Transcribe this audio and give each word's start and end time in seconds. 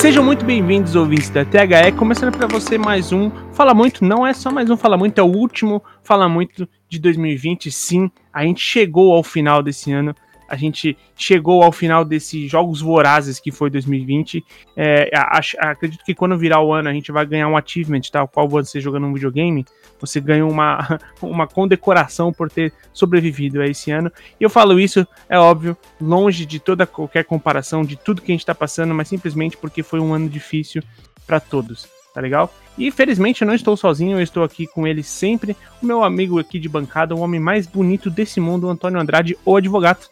Sejam 0.00 0.24
muito 0.24 0.46
bem-vindos, 0.46 0.96
ouvintes 0.96 1.28
da 1.28 1.44
THE. 1.44 1.92
Começando 1.94 2.34
para 2.34 2.46
você 2.46 2.78
mais 2.78 3.12
um 3.12 3.30
Fala 3.52 3.74
Muito. 3.74 4.02
Não 4.02 4.26
é 4.26 4.32
só 4.32 4.50
mais 4.50 4.70
um 4.70 4.76
Fala 4.76 4.96
Muito, 4.96 5.18
é 5.18 5.22
o 5.22 5.26
último 5.26 5.84
Fala 6.02 6.26
Muito 6.26 6.66
de 6.88 6.98
2020. 6.98 7.70
Sim, 7.70 8.10
a 8.32 8.42
gente 8.42 8.62
chegou 8.62 9.12
ao 9.12 9.22
final 9.22 9.62
desse 9.62 9.92
ano 9.92 10.14
a 10.50 10.56
gente 10.56 10.98
chegou 11.14 11.62
ao 11.62 11.70
final 11.70 12.04
desses 12.04 12.50
jogos 12.50 12.80
vorazes 12.80 13.38
que 13.38 13.52
foi 13.52 13.70
2020. 13.70 14.44
É, 14.76 15.08
acho, 15.14 15.56
acredito 15.60 16.04
que 16.04 16.12
quando 16.12 16.36
virar 16.36 16.60
o 16.60 16.72
ano 16.72 16.88
a 16.88 16.92
gente 16.92 17.12
vai 17.12 17.24
ganhar 17.24 17.46
um 17.46 17.56
achievement, 17.56 18.00
tal 18.10 18.26
qual 18.26 18.48
você 18.48 18.80
jogando 18.80 19.06
um 19.06 19.14
videogame, 19.14 19.64
você 20.00 20.20
ganha 20.20 20.46
uma, 20.46 20.98
uma 21.20 21.46
condecoração 21.46 22.32
por 22.32 22.50
ter 22.50 22.72
sobrevivido 22.92 23.60
a 23.60 23.66
esse 23.66 23.90
ano. 23.90 24.10
E 24.38 24.44
eu 24.44 24.50
falo 24.50 24.78
isso, 24.78 25.06
é 25.28 25.38
óbvio, 25.38 25.76
longe 26.00 26.46
de 26.46 26.58
toda 26.58 26.86
qualquer 26.86 27.24
comparação 27.24 27.84
de 27.84 27.96
tudo 27.96 28.22
que 28.22 28.32
a 28.32 28.34
gente 28.34 28.40
está 28.40 28.54
passando, 28.54 28.94
mas 28.94 29.08
simplesmente 29.08 29.56
porque 29.56 29.82
foi 29.82 30.00
um 30.00 30.14
ano 30.14 30.28
difícil 30.28 30.82
para 31.26 31.38
todos, 31.38 31.86
tá 32.14 32.20
legal? 32.20 32.52
E 32.78 32.90
felizmente 32.90 33.42
eu 33.42 33.46
não 33.46 33.54
estou 33.54 33.76
sozinho, 33.76 34.18
eu 34.18 34.22
estou 34.22 34.42
aqui 34.42 34.66
com 34.66 34.86
ele 34.86 35.02
sempre, 35.02 35.56
o 35.82 35.86
meu 35.86 36.02
amigo 36.02 36.38
aqui 36.38 36.58
de 36.58 36.68
bancada, 36.68 37.14
o 37.14 37.20
homem 37.20 37.40
mais 37.40 37.66
bonito 37.66 38.10
desse 38.10 38.40
mundo, 38.40 38.68
Antônio 38.68 39.00
Andrade, 39.00 39.36
o 39.44 39.56
advogado. 39.56 40.08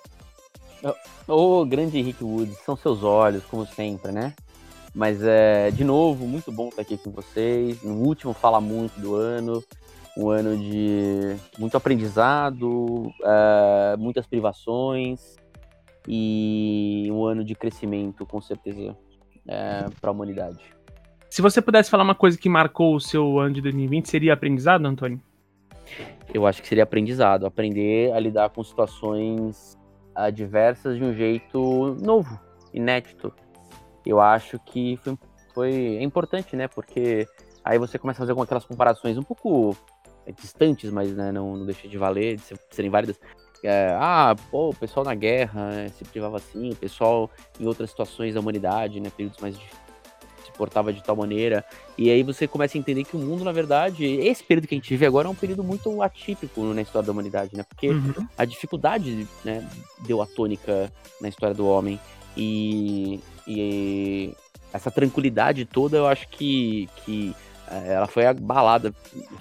Ô, 1.27 1.65
grande 1.65 1.99
Henrique 1.99 2.25
Woods, 2.25 2.57
são 2.65 2.77
seus 2.77 3.03
olhos, 3.03 3.45
como 3.45 3.67
sempre, 3.67 4.13
né? 4.13 4.35
Mas, 4.99 5.23
é, 5.23 5.71
de 5.71 5.85
novo, 5.85 6.27
muito 6.27 6.51
bom 6.51 6.71
estar 6.71 6.83
aqui 6.83 6.99
com 6.99 7.13
vocês. 7.13 7.81
No 7.85 7.95
último 8.05 8.33
Fala 8.33 8.61
Muito 8.61 8.99
do 8.99 9.15
ano. 9.15 9.63
Um 10.17 10.29
ano 10.29 10.57
de 10.57 11.37
muito 11.57 11.77
aprendizado, 11.77 13.09
é, 13.23 13.97
muitas 13.97 14.27
privações 14.27 15.37
e 16.09 17.07
um 17.13 17.25
ano 17.25 17.45
de 17.45 17.55
crescimento, 17.55 18.27
com 18.27 18.41
certeza, 18.41 18.97
é, 19.47 19.87
para 20.01 20.11
a 20.11 20.13
humanidade. 20.13 20.59
Se 21.31 21.41
você 21.41 21.63
pudesse 21.63 21.89
falar 21.89 22.03
uma 22.03 22.17
coisa 22.17 22.37
que 22.37 22.49
marcou 22.49 22.97
o 22.97 23.01
seu 23.01 23.39
ano 23.39 23.55
de 23.55 23.61
2020, 23.61 24.09
seria 24.09 24.33
aprendizado, 24.33 24.85
Antônio? 24.85 25.23
Eu 26.35 26.45
acho 26.45 26.61
que 26.61 26.67
seria 26.67 26.83
aprendizado. 26.83 27.47
Aprender 27.47 28.13
a 28.13 28.19
lidar 28.19 28.51
com 28.51 28.65
situações 28.65 29.79
adversas 30.13 30.97
de 30.97 31.05
um 31.05 31.15
jeito 31.15 31.97
novo, 32.03 32.37
inédito. 32.75 33.33
Eu 34.09 34.21
acho 34.21 34.59
que 34.59 34.99
foi, 35.03 35.19
foi 35.55 35.73
é 35.97 36.03
importante, 36.03 36.57
né? 36.57 36.67
Porque 36.67 37.29
aí 37.63 37.79
você 37.79 37.99
começa 37.99 38.23
a 38.23 38.27
fazer 38.27 38.41
aquelas 38.41 38.65
comparações 38.65 39.19
um 39.19 39.23
pouco 39.23 39.77
é, 40.27 40.33
distantes, 40.33 40.91
mas 40.91 41.15
né, 41.15 41.31
não, 41.31 41.57
não 41.57 41.67
deixa 41.67 41.87
de 41.87 41.99
valer, 41.99 42.37
de 42.37 42.43
serem 42.71 42.91
válidas. 42.91 43.21
É, 43.63 43.95
ah, 43.99 44.35
pô, 44.51 44.71
o 44.71 44.75
pessoal 44.75 45.05
na 45.05 45.15
guerra 45.15 45.89
se 45.91 46.05
privava 46.05 46.37
assim, 46.37 46.71
o 46.71 46.77
pessoal 46.77 47.31
em 47.61 47.67
outras 47.67 47.91
situações 47.91 48.35
da 48.35 48.41
humanidade, 48.41 49.01
né, 49.01 49.11
períodos 49.11 49.41
mais 49.41 49.59
difíceis 49.59 49.89
portava 50.59 50.93
de 50.93 51.03
tal 51.03 51.15
maneira. 51.15 51.65
E 51.97 52.11
aí 52.11 52.25
você 52.25 52.49
começa 52.49 52.77
a 52.77 52.81
entender 52.81 53.05
que 53.05 53.17
o 53.17 53.21
mundo, 53.21 53.45
na 53.45 53.53
verdade, 53.53 54.05
esse 54.05 54.43
período 54.43 54.67
que 54.67 54.75
a 54.75 54.79
gente 54.79 54.91
vive 54.91 55.07
agora 55.07 55.29
é 55.29 55.31
um 55.31 55.35
período 55.35 55.63
muito 55.63 56.03
atípico 56.03 56.63
na 56.75 56.83
história 56.83 57.07
da 57.07 57.13
humanidade, 57.13 57.57
né? 57.57 57.63
Porque 57.63 57.89
uhum. 57.89 58.27
a 58.37 58.45
dificuldade 58.45 59.27
né, 59.45 59.67
deu 60.01 60.21
a 60.21 60.27
tônica 60.27 60.93
na 61.21 61.29
história 61.29 61.55
do 61.55 61.67
homem. 61.67 61.99
E, 62.37 63.21
e 63.49 64.35
essa 64.73 64.91
tranquilidade 64.91 65.65
toda, 65.65 65.97
eu 65.97 66.07
acho 66.07 66.29
que, 66.29 66.89
que 67.05 67.35
eh, 67.71 67.95
ela 67.95 68.07
foi 68.07 68.27
abalada 68.27 68.95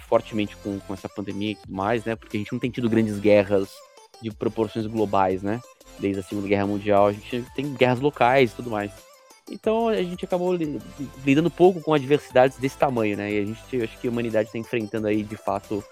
fortemente 0.08 0.56
com, 0.58 0.80
com 0.80 0.94
essa 0.94 1.10
pandemia 1.10 1.52
e 1.52 1.56
tudo 1.56 1.74
mais, 1.74 2.06
né? 2.06 2.16
Porque 2.16 2.38
a 2.38 2.40
gente 2.40 2.54
não 2.54 2.60
tem 2.60 2.72
tido 2.72 2.90
grandes 2.90 3.20
guerras 3.20 3.70
de 4.22 4.32
proporções 4.32 4.88
globais, 4.88 5.44
né? 5.44 5.60
Desde 6.00 6.22
a 6.22 6.23
Segunda 6.23 6.48
Guerra 6.48 6.66
Mundial, 6.66 7.08
a 7.08 7.12
gente 7.12 7.46
tem 7.54 7.73
guerras 7.73 8.00
locais 8.00 8.52
e 8.52 8.56
tudo 8.56 8.72
mais. 8.72 8.92
Então 9.52 9.90
a 9.90 10.02
gente 10.02 10.23
acabou 10.23 10.58
lidando 11.26 11.50
pouco 11.50 11.82
com 11.82 11.94
adversidades 11.94 12.58
desse 12.58 12.78
tamanho, 12.78 13.17
né? 13.17 13.32
E 13.32 13.40
a 13.42 13.46
gente 13.46 13.84
acho 13.84 13.98
que 14.00 14.08
a 14.08 14.12
humanidade 14.12 14.48
está 14.48 14.58
enfrentando 14.58 15.08
aí, 15.08 15.23
de 15.23 15.36
fato, 15.36 15.84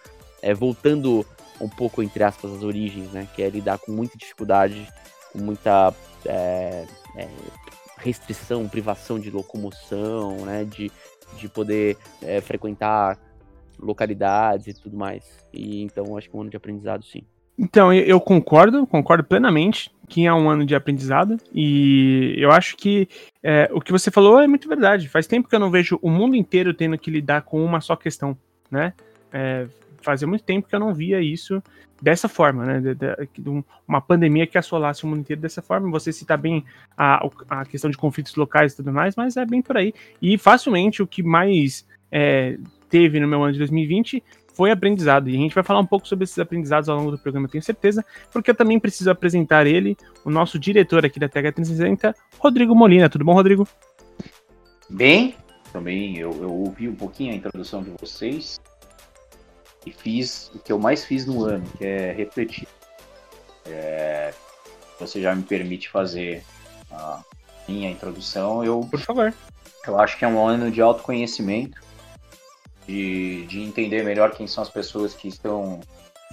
é, 0.41 0.53
voltando 0.53 1.25
um 1.59 1.69
pouco, 1.69 2.01
entre 2.01 2.23
aspas, 2.23 2.53
às 2.53 2.63
origens, 2.63 3.11
né? 3.11 3.27
Que 3.35 3.43
é 3.43 3.49
lidar 3.49 3.77
com 3.77 3.91
muita 3.91 4.17
dificuldade, 4.17 4.87
com 5.31 5.39
muita 5.39 5.93
é, 6.25 6.85
é, 7.17 7.27
restrição, 7.97 8.67
privação 8.67 9.19
de 9.19 9.29
locomoção, 9.29 10.45
né? 10.45 10.63
De, 10.63 10.91
de 11.37 11.47
poder 11.47 11.97
é, 12.21 12.41
frequentar 12.41 13.17
localidades 13.79 14.67
e 14.67 14.73
tudo 14.73 14.97
mais. 14.97 15.23
E 15.53 15.81
então 15.83 16.17
acho 16.17 16.29
que 16.29 16.35
é 16.35 16.37
um 16.37 16.41
ano 16.41 16.49
de 16.49 16.57
aprendizado, 16.57 17.03
sim. 17.03 17.23
Então, 17.57 17.93
eu 17.93 18.19
concordo, 18.19 18.85
concordo 18.85 19.23
plenamente 19.23 19.89
que 20.09 20.27
é 20.27 20.33
um 20.33 20.49
ano 20.49 20.65
de 20.65 20.75
aprendizado 20.75 21.37
e 21.53 22.35
eu 22.37 22.51
acho 22.51 22.75
que 22.75 23.07
é, 23.41 23.69
o 23.73 23.79
que 23.79 23.91
você 23.91 24.11
falou 24.11 24.39
é 24.39 24.47
muito 24.47 24.67
verdade. 24.67 25.07
Faz 25.07 25.25
tempo 25.25 25.47
que 25.47 25.55
eu 25.55 25.59
não 25.59 25.71
vejo 25.71 25.97
o 26.01 26.09
mundo 26.09 26.35
inteiro 26.35 26.73
tendo 26.73 26.97
que 26.97 27.09
lidar 27.09 27.43
com 27.43 27.63
uma 27.63 27.79
só 27.79 27.95
questão, 27.95 28.37
né? 28.69 28.93
É, 29.31 29.67
fazia 30.01 30.27
muito 30.27 30.43
tempo 30.43 30.67
que 30.67 30.75
eu 30.75 30.79
não 30.79 30.93
via 30.93 31.21
isso 31.21 31.61
dessa 32.01 32.27
forma, 32.27 32.65
né? 32.65 32.79
De, 32.79 32.95
de, 32.95 33.29
de 33.37 33.63
uma 33.87 34.01
pandemia 34.01 34.45
que 34.45 34.57
assolasse 34.57 35.03
o 35.03 35.07
mundo 35.07 35.21
inteiro 35.21 35.41
dessa 35.41 35.61
forma. 35.61 35.89
Você 35.91 36.11
cita 36.11 36.35
bem 36.35 36.63
a, 36.97 37.27
a 37.49 37.65
questão 37.65 37.89
de 37.89 37.97
conflitos 37.97 38.35
locais 38.35 38.73
e 38.73 38.77
tudo 38.77 38.91
mais, 38.91 39.15
mas 39.15 39.37
é 39.37 39.45
bem 39.45 39.61
por 39.61 39.77
aí. 39.77 39.93
E 40.21 40.37
facilmente 40.37 41.01
o 41.01 41.07
que 41.07 41.23
mais 41.23 41.85
é, 42.11 42.57
teve 42.89 43.19
no 43.19 43.27
meu 43.27 43.43
ano 43.43 43.53
de 43.53 43.59
2020 43.59 44.23
foi 44.53 44.71
aprendizado. 44.71 45.29
E 45.29 45.35
a 45.35 45.39
gente 45.39 45.53
vai 45.53 45.63
falar 45.63 45.79
um 45.79 45.85
pouco 45.85 46.07
sobre 46.07 46.23
esses 46.23 46.39
aprendizados 46.39 46.87
ao 46.87 46.97
longo 46.97 47.11
do 47.11 47.17
programa, 47.17 47.47
tenho 47.47 47.63
certeza, 47.63 48.03
porque 48.31 48.51
eu 48.51 48.55
também 48.55 48.79
preciso 48.79 49.11
apresentar 49.11 49.67
ele, 49.67 49.97
o 50.23 50.29
nosso 50.29 50.57
diretor 50.57 51.05
aqui 51.05 51.19
da 51.19 51.27
TH360, 51.27 52.13
Rodrigo 52.39 52.73
Molina. 52.73 53.09
Tudo 53.09 53.25
bom, 53.25 53.33
Rodrigo? 53.33 53.67
Bem, 54.89 55.35
também 55.73 56.17
eu, 56.17 56.31
eu 56.41 56.51
ouvi 56.51 56.87
um 56.87 56.95
pouquinho 56.95 57.33
a 57.33 57.35
introdução 57.35 57.83
de 57.83 57.91
vocês 57.99 58.61
e 59.85 59.91
fiz 59.91 60.51
o 60.53 60.59
que 60.59 60.71
eu 60.71 60.79
mais 60.79 61.05
fiz 61.05 61.25
no 61.25 61.43
ano, 61.43 61.65
que 61.77 61.85
é 61.85 62.11
refletir. 62.11 62.67
É, 63.65 64.33
você 64.99 65.21
já 65.21 65.35
me 65.35 65.43
permite 65.43 65.89
fazer 65.89 66.43
a 66.91 67.23
minha 67.67 67.89
introdução, 67.89 68.63
eu. 68.63 68.87
Por 68.89 68.99
favor. 68.99 69.33
Eu 69.85 69.99
acho 69.99 70.17
que 70.17 70.25
é 70.25 70.27
um 70.27 70.45
ano 70.45 70.71
de 70.71 70.81
autoconhecimento 70.81 71.79
de, 72.87 73.45
de 73.45 73.61
entender 73.61 74.03
melhor 74.03 74.31
quem 74.31 74.47
são 74.47 74.63
as 74.63 74.69
pessoas 74.69 75.13
que 75.13 75.27
estão 75.27 75.79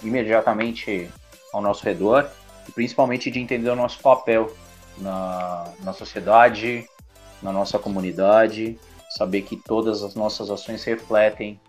imediatamente 0.02 1.10
ao 1.52 1.60
nosso 1.60 1.84
redor 1.84 2.30
e 2.68 2.72
principalmente 2.72 3.30
de 3.30 3.38
entender 3.38 3.70
o 3.70 3.76
nosso 3.76 4.00
papel 4.00 4.54
na, 4.98 5.72
na 5.80 5.92
sociedade, 5.92 6.86
na 7.42 7.52
nossa 7.52 7.78
comunidade, 7.78 8.78
saber 9.16 9.42
que 9.42 9.56
todas 9.56 10.02
as 10.02 10.14
nossas 10.14 10.50
ações 10.50 10.84
refletem 10.84 11.60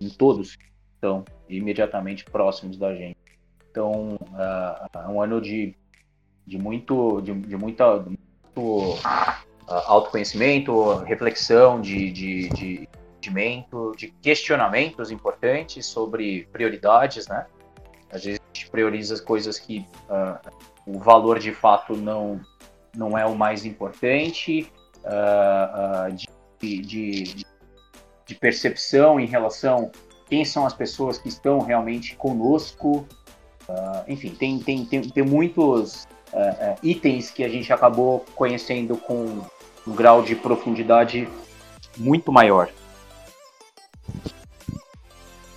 em 0.00 0.08
todos 0.08 0.56
estão 1.00 1.24
imediatamente 1.48 2.24
próximos 2.24 2.76
da 2.76 2.94
gente. 2.94 3.16
Então, 3.70 4.16
uh, 4.16 4.98
é 4.98 5.08
um 5.08 5.22
ano 5.22 5.40
de, 5.40 5.74
de 6.46 6.58
muito, 6.58 7.20
de, 7.22 7.32
de 7.32 7.56
muita, 7.56 8.00
muito 8.00 8.94
uh, 8.94 8.98
autoconhecimento, 9.66 10.94
reflexão, 10.98 11.80
de, 11.80 12.10
de, 12.10 12.48
de 12.50 12.88
de 13.96 14.08
questionamentos 14.22 15.10
importantes 15.10 15.84
sobre 15.84 16.48
prioridades, 16.50 17.28
né? 17.28 17.46
Às 18.10 18.24
vezes 18.24 18.40
a 18.40 18.56
gente 18.56 18.70
prioriza 18.70 19.14
as 19.14 19.20
coisas 19.20 19.58
que 19.58 19.86
uh, 20.08 20.50
o 20.86 20.98
valor 20.98 21.38
de 21.38 21.52
fato 21.52 21.94
não, 21.96 22.40
não 22.96 23.16
é 23.16 23.24
o 23.26 23.36
mais 23.36 23.64
importante, 23.64 24.72
uh, 25.04 26.08
uh, 26.08 26.12
de, 26.12 26.80
de, 26.80 27.46
de, 28.26 28.34
percepção 28.34 29.20
em 29.20 29.26
relação 29.26 29.92
quem 30.30 30.44
são 30.44 30.64
as 30.64 30.72
pessoas 30.72 31.18
que 31.18 31.28
estão 31.28 31.58
realmente 31.58 32.14
conosco. 32.14 33.04
enfim, 34.08 34.30
tem, 34.30 34.58
tem, 34.60 34.84
tem, 34.84 35.02
tem 35.02 35.24
muitos 35.24 36.06
itens 36.82 37.30
que 37.30 37.42
a 37.42 37.48
gente 37.48 37.72
acabou 37.72 38.24
conhecendo 38.36 38.96
com 38.96 39.42
um 39.86 39.94
grau 39.94 40.22
de 40.22 40.36
profundidade 40.36 41.28
muito 41.98 42.30
maior. 42.30 42.70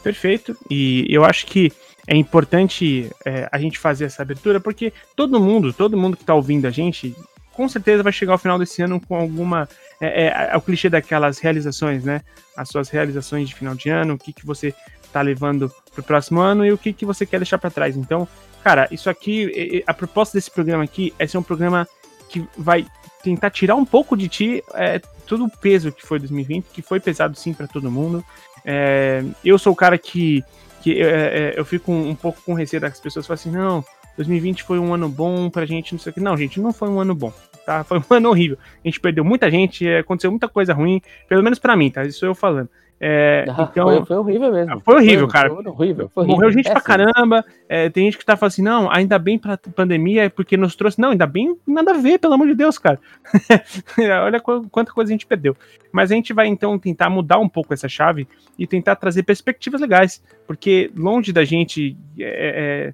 Perfeito. 0.02 0.58
E 0.70 1.06
eu 1.10 1.24
acho 1.24 1.46
que 1.46 1.72
é 2.06 2.16
importante 2.16 3.10
é, 3.26 3.48
a 3.52 3.58
gente 3.58 3.80
fazer 3.80 4.06
essa 4.06 4.22
abertura, 4.22 4.60
porque 4.60 4.92
todo 5.16 5.40
mundo, 5.40 5.72
todo 5.72 5.98
mundo 5.98 6.18
que 6.18 6.24
está 6.24 6.36
ouvindo 6.36 6.66
a 6.66 6.72
gente, 6.72 7.16
com 7.54 7.70
certeza 7.70 8.04
vai 8.04 8.12
chegar 8.12 8.34
ao 8.34 8.38
final 8.38 8.60
desse 8.60 8.82
ano 8.82 9.00
com 9.00 9.16
alguma. 9.16 9.68
É, 10.02 10.26
é, 10.26 10.50
é, 10.52 10.58
o 10.58 10.62
clichê 10.62 10.90
daquelas 10.90 11.40
realizações, 11.40 12.04
né? 12.04 12.22
As 12.58 12.70
suas 12.70 12.90
realizações 12.90 13.48
de 13.48 13.56
final 13.56 13.76
de 13.76 13.90
ano, 13.90 14.16
o 14.16 14.18
que, 14.18 14.34
que 14.34 14.46
você 14.46 14.74
está 15.04 15.22
levando 15.22 15.72
para 15.92 16.02
o 16.02 16.04
próximo 16.04 16.42
ano 16.42 16.66
e 16.66 16.72
o 16.72 16.78
que, 16.78 16.92
que 16.92 17.06
você 17.06 17.26
quer 17.26 17.38
deixar 17.38 17.58
para 17.58 17.70
trás. 17.70 17.96
Então, 17.96 18.28
cara, 18.64 18.88
isso 18.92 19.10
aqui, 19.10 19.84
a 19.86 19.94
proposta 19.94 20.38
desse 20.38 20.50
programa 20.50 20.84
aqui 20.84 21.14
é 21.20 21.28
ser 21.28 21.38
um 21.38 21.44
programa 21.44 21.88
que 22.30 22.46
vai 22.58 22.86
tentar 23.24 23.52
tirar 23.52 23.76
um 23.76 23.86
pouco 23.86 24.18
de 24.18 24.28
ti 24.28 24.64
é, 24.74 25.00
todo 25.26 25.46
o 25.46 25.50
peso 25.50 25.92
que 25.92 26.06
foi 26.06 26.20
2020, 26.20 26.66
que 26.66 26.82
foi 26.82 27.00
pesado 27.00 27.36
sim 27.38 27.54
para 27.54 27.68
todo 27.68 27.92
mundo. 27.92 28.24
É, 28.66 29.24
eu 29.44 29.58
sou 29.58 29.74
o 29.74 29.76
cara 29.76 29.98
que, 29.98 30.44
que 30.82 31.02
é, 31.02 31.06
é, 31.06 31.54
eu 31.56 31.66
fico 31.66 31.92
um, 31.92 32.10
um, 32.10 32.16
pouco 32.16 32.42
com 32.42 32.54
receio 32.54 32.82
das 32.82 33.00
pessoas 33.00 33.26
falam 33.26 33.36
assim, 33.36 33.52
não, 33.52 33.84
2020 34.18 34.64
foi 34.64 34.80
um 34.80 34.94
ano 34.94 35.10
bom 35.10 35.50
pra 35.50 35.66
gente, 35.66 35.94
não 35.94 36.00
sei 36.00 36.12
o 36.12 36.14
que. 36.14 36.20
Não, 36.20 36.38
gente, 36.38 36.60
não 36.60 36.72
foi 36.72 36.90
um 36.90 37.00
ano 37.00 37.16
bom. 37.16 37.34
tá? 37.66 37.84
Foi 37.84 38.00
um 38.00 38.04
ano 38.12 38.30
horrível. 38.30 38.58
A 38.84 38.88
gente 38.88 39.00
perdeu 39.00 39.24
muita 39.24 39.50
gente, 39.50 39.88
aconteceu 39.88 40.32
muita 40.32 40.48
coisa 40.48 40.74
ruim, 40.74 41.02
pelo 41.28 41.44
menos 41.44 41.60
para 41.60 41.76
mim, 41.76 41.90
tá? 41.90 42.04
Isso 42.04 42.26
eu 42.26 42.36
falando. 42.36 42.70
É, 43.06 43.44
ah, 43.50 43.68
então, 43.70 43.86
foi, 43.86 44.06
foi, 44.06 44.16
horrível 44.16 44.54
mesmo. 44.54 44.80
Foi 44.80 44.96
horrível, 44.96 45.28
foi, 45.28 45.34
cara. 45.34 45.50
Foi 45.50 45.58
horrível, 45.66 46.10
foi 46.14 46.24
horrível. 46.24 46.36
Morreu 46.38 46.52
gente 46.52 46.70
é 46.70 46.72
pra 46.72 46.80
caramba. 46.80 47.44
É, 47.68 47.90
tem 47.90 48.06
gente 48.06 48.18
que 48.18 48.24
tá 48.24 48.38
falando 48.38 48.54
assim, 48.54 48.62
não, 48.62 48.90
ainda 48.90 49.20
bem 49.20 49.38
pra 49.38 49.58
pandemia, 49.58 50.30
porque 50.30 50.56
nos 50.56 50.74
trouxe. 50.74 51.02
Não, 51.02 51.10
ainda 51.10 51.28
bem, 51.28 51.58
nada 51.68 51.92
a 51.92 51.98
ver, 51.98 52.18
pelo 52.18 52.36
amor 52.36 52.48
de 52.48 52.56
Deus, 52.56 52.78
cara. 52.78 52.98
Olha 54.24 54.40
quanta 54.40 54.94
coisa 54.94 55.12
a 55.12 55.14
gente 55.14 55.26
perdeu. 55.26 55.54
Mas 55.92 56.14
a 56.14 56.16
gente 56.16 56.32
vai 56.32 56.48
então 56.48 56.80
tentar 56.80 57.10
mudar 57.10 57.40
um 57.40 57.50
pouco 57.50 57.74
essa 57.74 57.90
chave 57.90 58.26
e 58.58 58.66
tentar 58.66 58.96
trazer 58.96 59.24
perspectivas 59.24 59.82
legais. 59.82 60.24
Porque 60.48 60.90
longe 60.96 61.34
da 61.34 61.44
gente 61.44 61.98
é, 62.18 62.94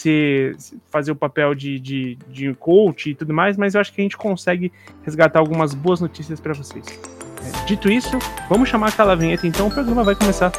ser, 0.00 0.56
fazer 0.90 1.12
o 1.12 1.16
papel 1.16 1.54
de, 1.54 1.78
de, 1.78 2.18
de 2.28 2.54
coach 2.54 3.10
e 3.10 3.14
tudo 3.14 3.32
mais, 3.32 3.56
mas 3.56 3.74
eu 3.74 3.80
acho 3.80 3.92
que 3.92 4.00
a 4.00 4.04
gente 4.04 4.16
consegue 4.16 4.72
resgatar 5.02 5.38
algumas 5.38 5.74
boas 5.74 6.00
notícias 6.00 6.40
para 6.40 6.54
vocês. 6.54 6.84
Dito 7.66 7.90
isso, 7.90 8.18
vamos 8.48 8.68
chamar 8.68 8.88
aquela 8.88 9.14
vinheta 9.14 9.46
então, 9.46 9.68
o 9.68 9.70
programa 9.70 10.02
vai 10.02 10.14
começar. 10.14 10.52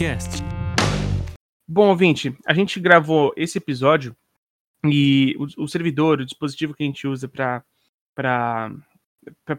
THE 0.00 0.06
Cast. 0.06 0.42
Bom, 1.68 1.88
ouvinte, 1.88 2.34
a 2.46 2.54
gente 2.54 2.80
gravou 2.80 3.34
esse 3.36 3.58
episódio 3.58 4.16
e 4.82 5.36
o, 5.38 5.64
o 5.64 5.68
servidor, 5.68 6.20
o 6.20 6.24
dispositivo 6.24 6.72
que 6.72 6.82
a 6.82 6.86
gente 6.86 7.06
usa 7.06 7.28
para 7.28 8.72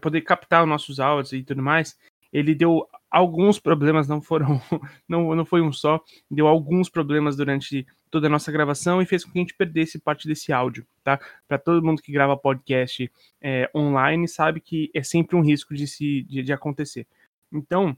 poder 0.00 0.22
captar 0.22 0.64
os 0.64 0.68
nossos 0.68 0.98
áudios 0.98 1.32
e 1.32 1.44
tudo 1.44 1.62
mais, 1.62 1.96
ele 2.32 2.56
deu 2.56 2.88
alguns 3.08 3.60
problemas, 3.60 4.08
não 4.08 4.20
foram, 4.20 4.60
não, 5.08 5.32
não 5.32 5.44
foi 5.44 5.62
um 5.62 5.72
só, 5.72 6.02
deu 6.28 6.48
alguns 6.48 6.88
problemas 6.90 7.36
durante 7.36 7.86
toda 8.10 8.26
a 8.26 8.30
nossa 8.30 8.50
gravação 8.50 9.00
e 9.00 9.06
fez 9.06 9.24
com 9.24 9.30
que 9.30 9.38
a 9.38 9.42
gente 9.42 9.54
perdesse 9.54 10.00
parte 10.00 10.26
desse 10.26 10.52
áudio, 10.52 10.84
tá? 11.04 11.20
Para 11.46 11.56
todo 11.56 11.84
mundo 11.84 12.02
que 12.02 12.10
grava 12.10 12.36
podcast 12.36 13.08
é, 13.40 13.70
online 13.72 14.26
sabe 14.26 14.60
que 14.60 14.90
é 14.92 15.04
sempre 15.04 15.36
um 15.36 15.40
risco 15.40 15.72
de 15.72 15.86
se 15.86 16.22
de, 16.24 16.42
de 16.42 16.52
acontecer. 16.52 17.06
Então, 17.52 17.96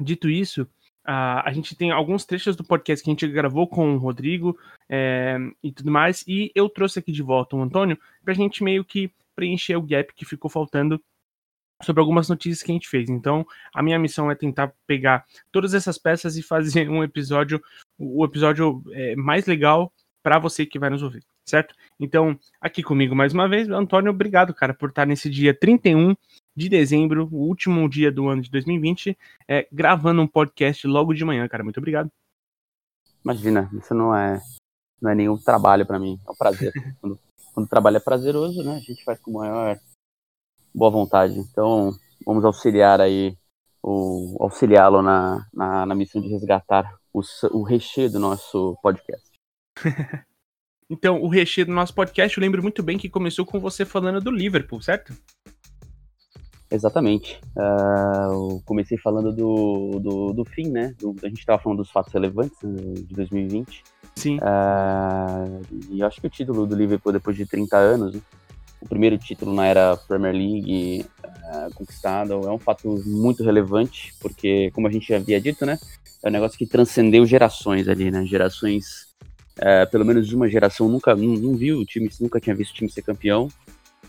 dito 0.00 0.28
isso, 0.28 0.68
Uh, 1.04 1.42
a 1.44 1.52
gente 1.52 1.74
tem 1.74 1.90
alguns 1.90 2.24
trechos 2.24 2.54
do 2.54 2.62
podcast 2.62 3.02
que 3.02 3.10
a 3.10 3.12
gente 3.12 3.26
gravou 3.26 3.66
com 3.66 3.94
o 3.94 3.98
Rodrigo 3.98 4.56
é, 4.88 5.36
e 5.60 5.72
tudo 5.72 5.90
mais, 5.90 6.24
e 6.28 6.52
eu 6.54 6.68
trouxe 6.68 7.00
aqui 7.00 7.10
de 7.10 7.22
volta 7.22 7.56
o 7.56 7.62
Antônio 7.62 7.98
para 8.24 8.32
a 8.32 8.36
gente 8.36 8.62
meio 8.62 8.84
que 8.84 9.10
preencher 9.34 9.74
o 9.74 9.82
gap 9.82 10.14
que 10.14 10.24
ficou 10.24 10.48
faltando 10.48 11.02
sobre 11.82 12.00
algumas 12.00 12.28
notícias 12.28 12.62
que 12.62 12.70
a 12.70 12.74
gente 12.74 12.88
fez. 12.88 13.10
Então, 13.10 13.44
a 13.74 13.82
minha 13.82 13.98
missão 13.98 14.30
é 14.30 14.34
tentar 14.36 14.72
pegar 14.86 15.24
todas 15.50 15.74
essas 15.74 15.98
peças 15.98 16.36
e 16.36 16.42
fazer 16.42 16.88
um 16.88 17.02
episódio, 17.02 17.60
o 17.98 18.24
episódio 18.24 18.82
é, 18.92 19.16
mais 19.16 19.46
legal 19.46 19.92
para 20.22 20.38
você 20.38 20.64
que 20.64 20.78
vai 20.78 20.88
nos 20.88 21.02
ouvir, 21.02 21.24
certo? 21.44 21.74
Então, 21.98 22.38
aqui 22.60 22.80
comigo 22.82 23.16
mais 23.16 23.32
uma 23.32 23.48
vez, 23.48 23.68
Antônio, 23.68 24.12
obrigado, 24.12 24.54
cara, 24.54 24.72
por 24.72 24.90
estar 24.90 25.04
nesse 25.04 25.28
dia 25.28 25.52
31 25.52 26.14
de 26.54 26.68
dezembro, 26.68 27.28
o 27.32 27.48
último 27.48 27.88
dia 27.88 28.12
do 28.12 28.28
ano 28.28 28.42
de 28.42 28.50
2020, 28.50 29.16
é, 29.48 29.66
gravando 29.72 30.22
um 30.22 30.26
podcast 30.26 30.86
logo 30.86 31.14
de 31.14 31.24
manhã, 31.24 31.48
cara. 31.48 31.64
Muito 31.64 31.78
obrigado. 31.78 32.10
Imagina, 33.24 33.70
isso 33.72 33.94
não 33.94 34.14
é, 34.14 34.40
não 35.00 35.10
é 35.10 35.14
nenhum 35.14 35.36
trabalho 35.36 35.86
para 35.86 35.98
mim, 35.98 36.18
é 36.26 36.30
um 36.30 36.34
prazer. 36.34 36.72
quando, 37.00 37.18
quando 37.54 37.66
o 37.66 37.68
trabalho 37.68 37.96
é 37.96 38.00
prazeroso, 38.00 38.62
né, 38.62 38.76
a 38.76 38.80
gente 38.80 39.04
faz 39.04 39.18
com 39.20 39.32
maior 39.32 39.78
boa 40.74 40.90
vontade. 40.90 41.38
Então, 41.38 41.94
vamos 42.26 42.44
auxiliar 42.44 43.00
aí, 43.00 43.36
o, 43.82 44.36
auxiliá-lo 44.40 45.02
na, 45.02 45.46
na, 45.52 45.86
na, 45.86 45.94
missão 45.94 46.20
de 46.20 46.28
resgatar 46.28 46.96
o, 47.12 47.20
o 47.52 47.62
recheio 47.62 48.10
do 48.10 48.18
nosso 48.18 48.76
podcast. 48.82 49.30
então, 50.90 51.22
o 51.22 51.28
recheio 51.28 51.66
do 51.66 51.72
nosso 51.72 51.94
podcast, 51.94 52.36
eu 52.36 52.42
lembro 52.42 52.62
muito 52.62 52.82
bem 52.82 52.98
que 52.98 53.08
começou 53.08 53.46
com 53.46 53.60
você 53.60 53.84
falando 53.84 54.20
do 54.20 54.30
Liverpool, 54.30 54.82
certo? 54.82 55.14
Exatamente. 56.72 57.38
Uh, 57.54 58.32
eu 58.32 58.62
comecei 58.64 58.96
falando 58.96 59.30
do, 59.30 60.00
do, 60.00 60.32
do 60.32 60.44
fim, 60.44 60.70
né? 60.70 60.94
Do, 60.98 61.14
a 61.22 61.28
gente 61.28 61.40
estava 61.40 61.62
falando 61.62 61.78
dos 61.78 61.90
fatos 61.90 62.12
relevantes 62.14 62.56
né, 62.62 62.94
de 62.94 63.14
2020. 63.14 63.84
Sim. 64.16 64.38
Uh, 64.38 65.60
e 65.90 66.02
acho 66.02 66.18
que 66.18 66.26
o 66.26 66.30
título 66.30 66.66
do 66.66 66.74
Liverpool 66.74 67.12
depois 67.12 67.36
de 67.36 67.44
30 67.44 67.76
anos, 67.76 68.14
né? 68.14 68.20
o 68.80 68.88
primeiro 68.88 69.18
título 69.18 69.54
na 69.54 69.66
era 69.66 69.96
Premier 69.96 70.34
League 70.34 71.06
uh, 71.22 71.74
conquistado, 71.74 72.32
é 72.32 72.50
um 72.50 72.58
fato 72.58 73.02
muito 73.04 73.44
relevante, 73.44 74.14
porque, 74.18 74.70
como 74.72 74.88
a 74.88 74.90
gente 74.90 75.08
já 75.08 75.16
havia 75.16 75.40
dito, 75.40 75.66
né? 75.66 75.78
É 76.22 76.28
um 76.28 76.32
negócio 76.32 76.56
que 76.56 76.66
transcendeu 76.66 77.26
gerações 77.26 77.86
ali, 77.86 78.10
né? 78.10 78.24
Gerações, 78.24 79.08
pelo 79.90 80.04
menos 80.04 80.32
uma 80.32 80.48
geração 80.48 80.88
nunca 80.88 81.14
não, 81.14 81.34
não 81.34 81.54
viu 81.54 81.80
o 81.80 81.84
time, 81.84 82.08
nunca 82.20 82.40
tinha 82.40 82.56
visto 82.56 82.72
o 82.72 82.74
time 82.74 82.90
ser 82.90 83.02
campeão. 83.02 83.48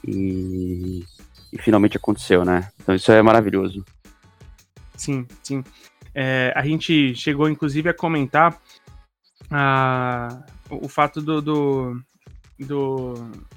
E 0.05 1.03
e 1.53 1.61
finalmente 1.61 1.97
aconteceu, 1.97 2.43
né? 2.43 2.71
Então 2.81 2.95
isso 2.95 3.11
é 3.11 3.21
maravilhoso. 3.21 3.85
Sim, 4.97 5.27
sim. 5.43 5.63
É, 6.13 6.51
a 6.55 6.65
gente 6.65 7.15
chegou, 7.15 7.47
inclusive, 7.47 7.89
a 7.89 7.93
comentar 7.93 8.59
a, 9.51 10.43
o 10.69 10.89
fato 10.89 11.21
do, 11.21 11.41
do, 11.41 12.01
do, 12.59 13.13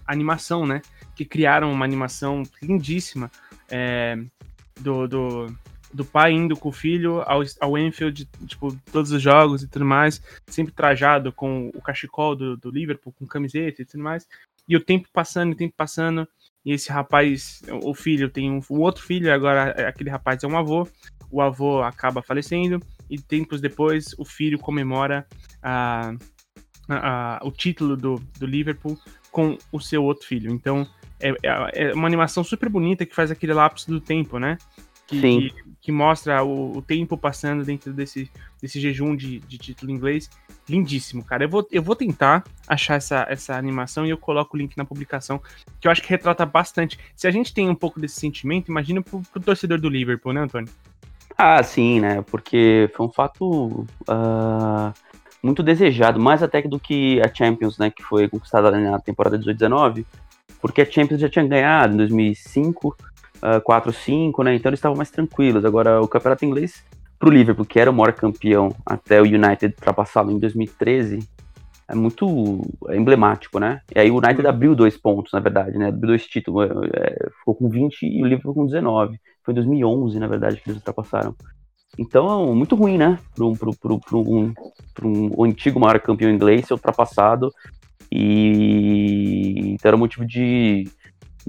animação, 0.07 0.67
né? 0.67 0.83
Que 1.15 1.25
criaram 1.25 1.73
uma 1.73 1.87
animação 1.87 2.43
lindíssima 2.63 3.31
é, 3.71 4.19
do, 4.79 5.09
do, 5.09 5.57
do 5.93 6.05
pai 6.05 6.33
indo 6.33 6.55
com 6.55 6.69
o 6.69 6.73
filho 6.73 7.23
ao, 7.23 7.43
ao 7.61 7.79
Enfield, 7.79 8.29
tipo, 8.47 8.77
todos 8.93 9.11
os 9.11 9.23
jogos 9.23 9.63
e 9.63 9.69
tudo 9.69 9.87
mais, 9.87 10.21
sempre 10.47 10.75
trajado 10.75 11.33
com 11.33 11.71
o 11.75 11.81
cachecol 11.81 12.37
do, 12.37 12.59
do 12.59 12.71
Liverpool, 12.71 13.15
com 13.19 13.27
camiseta 13.27 13.81
e 13.81 13.87
tudo 13.87 14.03
mais. 14.03 14.29
E 14.69 14.77
o 14.77 14.81
tempo 14.81 15.09
passando, 15.13 15.53
o 15.53 15.57
tempo 15.57 15.75
passando, 15.77 16.29
e 16.67 16.73
esse 16.73 16.91
rapaz, 16.91 17.63
o 17.85 17.95
filho, 17.95 18.29
tem 18.29 18.51
um, 18.51 18.61
um 18.69 18.81
outro 18.81 19.05
filho, 19.05 19.33
agora 19.33 19.71
aquele 19.89 20.11
rapaz 20.11 20.43
é 20.43 20.49
um 20.49 20.59
avô. 20.59 20.87
O 21.31 21.41
avô 21.41 21.81
acaba 21.81 22.23
falecendo 22.23 22.81
e 23.09 23.21
tempos 23.21 23.61
depois 23.61 24.17
o 24.19 24.25
filho 24.25 24.59
comemora 24.59 25.25
a, 25.63 26.13
a, 26.89 27.37
a, 27.37 27.47
o 27.47 27.53
título 27.53 27.97
do, 27.97 28.17
do 28.37 28.47
Liverpool 28.47 28.99
com 29.31 29.57
o 29.71 29.79
seu 29.79 30.03
outro 30.03 30.27
filho. 30.27 30.51
Então 30.51 30.85
é, 31.21 31.31
é, 31.31 31.89
é 31.89 31.95
uma 31.95 32.09
animação 32.09 32.43
super 32.43 32.69
bonita 32.69 33.07
que 33.07 33.15
faz 33.15 33.31
aquele 33.31 33.55
lapso 33.55 33.89
do 33.89 34.01
tempo, 34.01 34.41
né? 34.41 34.59
Que, 35.07 35.21
que, 35.21 35.55
que, 35.83 35.93
mostra 35.93 36.43
o, 36.43 36.79
o, 36.79 36.83
tempo 36.83 37.17
passando 37.17 37.65
dentro 37.65 37.93
desse, 37.93 38.29
desse 38.67 38.81
jejum 38.81 39.15
de, 39.17 39.39
de 39.41 39.57
título 39.57 39.91
inglês 39.91 40.29
lindíssimo, 40.69 41.25
cara. 41.25 41.45
Eu 41.45 41.49
vou, 41.49 41.67
eu 41.71 41.83
vou 41.83 41.95
tentar 41.95 42.45
achar 42.67 42.97
essa, 42.97 43.25
essa 43.29 43.57
animação 43.57 44.05
e 44.05 44.11
eu 44.11 44.19
coloco 44.19 44.57
o 44.57 44.59
link 44.59 44.77
na 44.77 44.85
publicação, 44.85 45.41
que 45.81 45.87
eu 45.87 45.93
acho 45.93 46.03
que 46.03 46.09
retrata 46.09 46.45
bastante. 46.45 46.99
Se 47.15 47.27
a 47.27 47.31
gente 47.31 47.55
tem 47.55 47.69
um 47.69 47.75
pouco 47.75 48.01
desse 48.01 48.19
sentimento, 48.19 48.69
imagina 48.69 49.01
pro, 49.01 49.23
pro 49.33 49.41
torcedor 49.41 49.81
do 49.81 49.89
Liverpool, 49.89 50.33
né, 50.33 50.43
Antônio? 50.43 50.69
Ah, 51.39 51.63
sim, 51.63 52.01
né? 52.01 52.23
Porque 52.23 52.91
foi 52.95 53.07
um 53.07 53.11
fato 53.11 53.87
uh, 54.09 54.93
muito 55.43 55.63
desejado, 55.63 56.19
mais 56.19 56.43
até 56.43 56.63
do 56.63 56.81
que 56.81 57.21
a 57.21 57.33
Champions, 57.33 57.79
né? 57.79 57.91
Que 57.91 58.03
foi 58.03 58.29
conquistada 58.29 58.71
na 58.71 58.99
temporada 58.99 59.39
18-19, 59.39 60.05
porque 60.61 60.81
a 60.81 60.91
Champions 60.91 61.21
já 61.21 61.29
tinha 61.29 61.47
ganhado 61.47 61.95
em 61.95 61.99
2005, 61.99 62.89
uh, 62.89 63.61
4-5, 63.61 64.43
né? 64.43 64.55
Então 64.55 64.71
eles 64.71 64.79
estavam 64.79 64.97
mais 64.97 65.11
tranquilos. 65.11 65.65
Agora 65.65 66.01
o 66.01 66.09
campeonato 66.09 66.45
inglês 66.45 66.83
para 67.19 67.29
o 67.29 67.33
Liverpool, 67.33 67.65
que 67.65 67.81
era 67.81 67.91
o 67.91 67.95
maior 67.95 68.13
campeão 68.13 68.75
até 68.85 69.21
o 69.21 69.25
United 69.25 69.75
ultrapassá-lo 69.75 70.31
em 70.31 70.39
2013, 70.39 71.19
é 71.89 71.95
muito 71.95 72.63
emblemático, 72.91 73.61
né? 73.61 73.81
E 73.95 73.99
aí 73.99 74.11
o 74.11 74.17
United 74.17 74.43
uhum. 74.43 74.49
abriu 74.49 74.75
dois 74.75 74.97
pontos, 74.97 75.33
na 75.33 75.41
verdade, 75.41 75.79
né? 75.79 75.89
Abriu 75.89 76.09
dois 76.09 76.27
títulos, 76.27 76.69
é, 76.93 77.31
ficou 77.39 77.55
com 77.55 77.69
20 77.69 78.03
e 78.03 78.23
o 78.23 78.27
Liverpool 78.27 78.55
com 78.55 78.67
19. 78.67 79.19
Foi 79.45 79.53
em 79.53 79.55
2011, 79.55 80.19
na 80.19 80.27
verdade, 80.27 80.57
que 80.57 80.69
eles 80.69 80.79
ultrapassaram. 80.79 81.35
Então, 81.97 82.55
muito 82.55 82.75
ruim, 82.75 82.99
né? 82.99 83.19
Para 83.35 83.45
um, 83.45 83.55
um, 84.13 84.55
um, 85.05 85.31
o 85.37 85.45
antigo 85.45 85.79
maior 85.79 86.01
campeão 86.01 86.31
inglês 86.31 86.67
ser 86.67 86.75
ultrapassado. 86.75 87.53
E 88.11 89.75
então 89.75 89.89
era 89.89 89.97
um 89.97 90.01
motivo 90.01 90.27
de, 90.27 90.89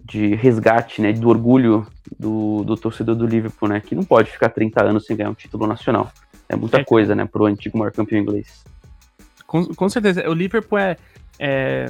de 0.04 0.36
resgate, 0.36 1.02
né? 1.02 1.14
Do 1.14 1.30
orgulho 1.30 1.88
do, 2.18 2.64
do 2.64 2.76
torcedor 2.76 3.16
do 3.16 3.26
Liverpool, 3.26 3.70
né? 3.70 3.82
Que 3.82 3.96
não 3.96 4.04
pode 4.04 4.32
ficar 4.32 4.50
30 4.50 4.84
anos 4.84 5.06
sem 5.06 5.16
ganhar 5.16 5.30
um 5.30 5.36
título 5.36 5.68
nacional. 5.68 6.12
É 6.50 6.56
muita 6.56 6.80
é, 6.80 6.84
coisa, 6.84 7.14
né, 7.14 7.26
pro 7.26 7.46
antigo 7.46 7.78
maior 7.78 7.92
campeão 7.92 8.22
inglês. 8.22 8.64
Com, 9.46 9.66
com 9.66 9.90
certeza. 9.90 10.30
O 10.30 10.34
Liverpool 10.34 10.78
é, 10.78 10.98
é 11.40 11.88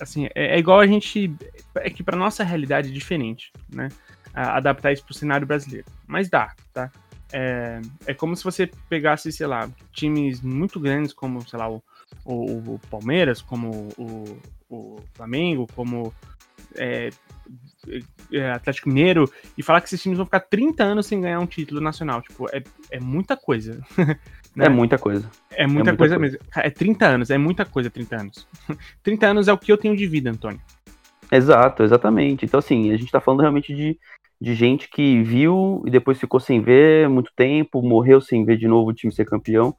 assim, 0.00 0.26
é, 0.34 0.56
é, 0.56 0.58
igual 0.58 0.80
a 0.80 0.86
gente. 0.86 1.32
É 1.76 1.90
que 1.90 2.02
para 2.02 2.16
nossa 2.16 2.42
realidade 2.42 2.88
é 2.88 2.92
diferente, 2.92 3.52
né? 3.72 3.88
Adaptar 4.34 4.92
isso 4.92 5.04
pro 5.04 5.14
cenário 5.14 5.46
brasileiro. 5.46 5.86
Mas 6.06 6.28
dá, 6.28 6.52
tá? 6.72 6.90
é, 7.32 7.80
é 8.06 8.14
como 8.14 8.36
se 8.36 8.44
você 8.44 8.70
pegasse, 8.88 9.32
sei 9.32 9.46
lá, 9.46 9.68
times 9.92 10.40
muito 10.40 10.78
grandes 10.78 11.12
como, 11.12 11.46
sei 11.48 11.58
lá, 11.58 11.68
o, 11.68 11.82
o, 12.24 12.74
o 12.74 12.80
Palmeiras, 12.90 13.42
como 13.42 13.88
o, 13.98 14.38
o 14.68 14.96
Flamengo, 15.14 15.66
como 15.74 16.14
é, 16.78 17.10
é, 18.32 18.50
Atlético 18.50 18.88
Mineiro, 18.88 19.30
e 19.56 19.62
falar 19.62 19.80
que 19.80 19.88
esses 19.88 20.02
times 20.02 20.16
vão 20.16 20.26
ficar 20.26 20.40
30 20.40 20.82
anos 20.82 21.06
sem 21.06 21.20
ganhar 21.20 21.40
um 21.40 21.46
título 21.46 21.80
nacional. 21.80 22.22
Tipo, 22.22 22.46
é, 22.52 22.62
é 22.90 23.00
muita 23.00 23.36
coisa. 23.36 23.80
né? 24.54 24.66
É 24.66 24.68
muita 24.68 24.98
coisa. 24.98 25.30
É 25.50 25.66
muita, 25.66 25.90
é 25.90 25.92
muita 25.92 25.96
coisa, 25.96 26.18
coisa, 26.18 26.18
mesmo. 26.18 26.38
É 26.56 26.70
30 26.70 27.06
anos, 27.06 27.30
é 27.30 27.38
muita 27.38 27.64
coisa 27.64 27.90
30 27.90 28.20
anos. 28.20 28.48
30 29.02 29.26
anos 29.26 29.48
é 29.48 29.52
o 29.52 29.58
que 29.58 29.70
eu 29.70 29.78
tenho 29.78 29.96
de 29.96 30.06
vida, 30.06 30.30
Antônio. 30.30 30.60
Exato, 31.30 31.82
exatamente. 31.82 32.44
Então, 32.44 32.58
assim, 32.58 32.92
a 32.92 32.96
gente 32.96 33.10
tá 33.10 33.20
falando 33.20 33.40
realmente 33.40 33.74
de, 33.74 33.98
de 34.40 34.54
gente 34.54 34.88
que 34.88 35.22
viu 35.22 35.82
e 35.86 35.90
depois 35.90 36.18
ficou 36.18 36.38
sem 36.38 36.60
ver 36.60 37.08
muito 37.08 37.32
tempo, 37.34 37.82
morreu 37.82 38.20
sem 38.20 38.44
ver 38.44 38.56
de 38.56 38.68
novo 38.68 38.90
o 38.90 38.94
time 38.94 39.12
ser 39.12 39.24
campeão. 39.24 39.74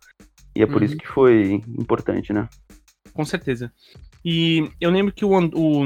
E 0.56 0.62
é 0.62 0.66
por 0.66 0.78
uhum. 0.78 0.86
isso 0.86 0.98
que 0.98 1.08
foi 1.08 1.62
importante, 1.78 2.34
né? 2.34 2.50
Com 3.14 3.24
certeza. 3.24 3.72
E 4.26 4.70
eu 4.82 4.90
lembro 4.90 5.14
que 5.14 5.24
o, 5.24 5.32
o, 5.32 5.86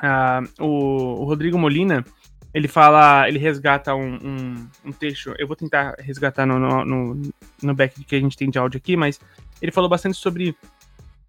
a, 0.00 0.42
o, 0.60 1.22
o 1.22 1.24
Rodrigo 1.24 1.58
Molina, 1.58 2.04
ele 2.52 2.68
fala, 2.68 3.28
ele 3.28 3.38
resgata 3.38 3.94
um, 3.94 4.14
um, 4.14 4.68
um, 4.86 4.92
texto, 4.92 5.34
eu 5.38 5.46
vou 5.46 5.56
tentar 5.56 5.94
resgatar 5.98 6.46
no, 6.46 6.58
no, 6.58 6.84
no, 6.84 7.32
no 7.62 7.74
back 7.74 8.02
que 8.04 8.16
a 8.16 8.20
gente 8.20 8.36
tem 8.36 8.48
de 8.48 8.58
áudio 8.58 8.78
aqui, 8.78 8.96
mas 8.96 9.20
ele 9.60 9.72
falou 9.72 9.90
bastante 9.90 10.16
sobre 10.16 10.56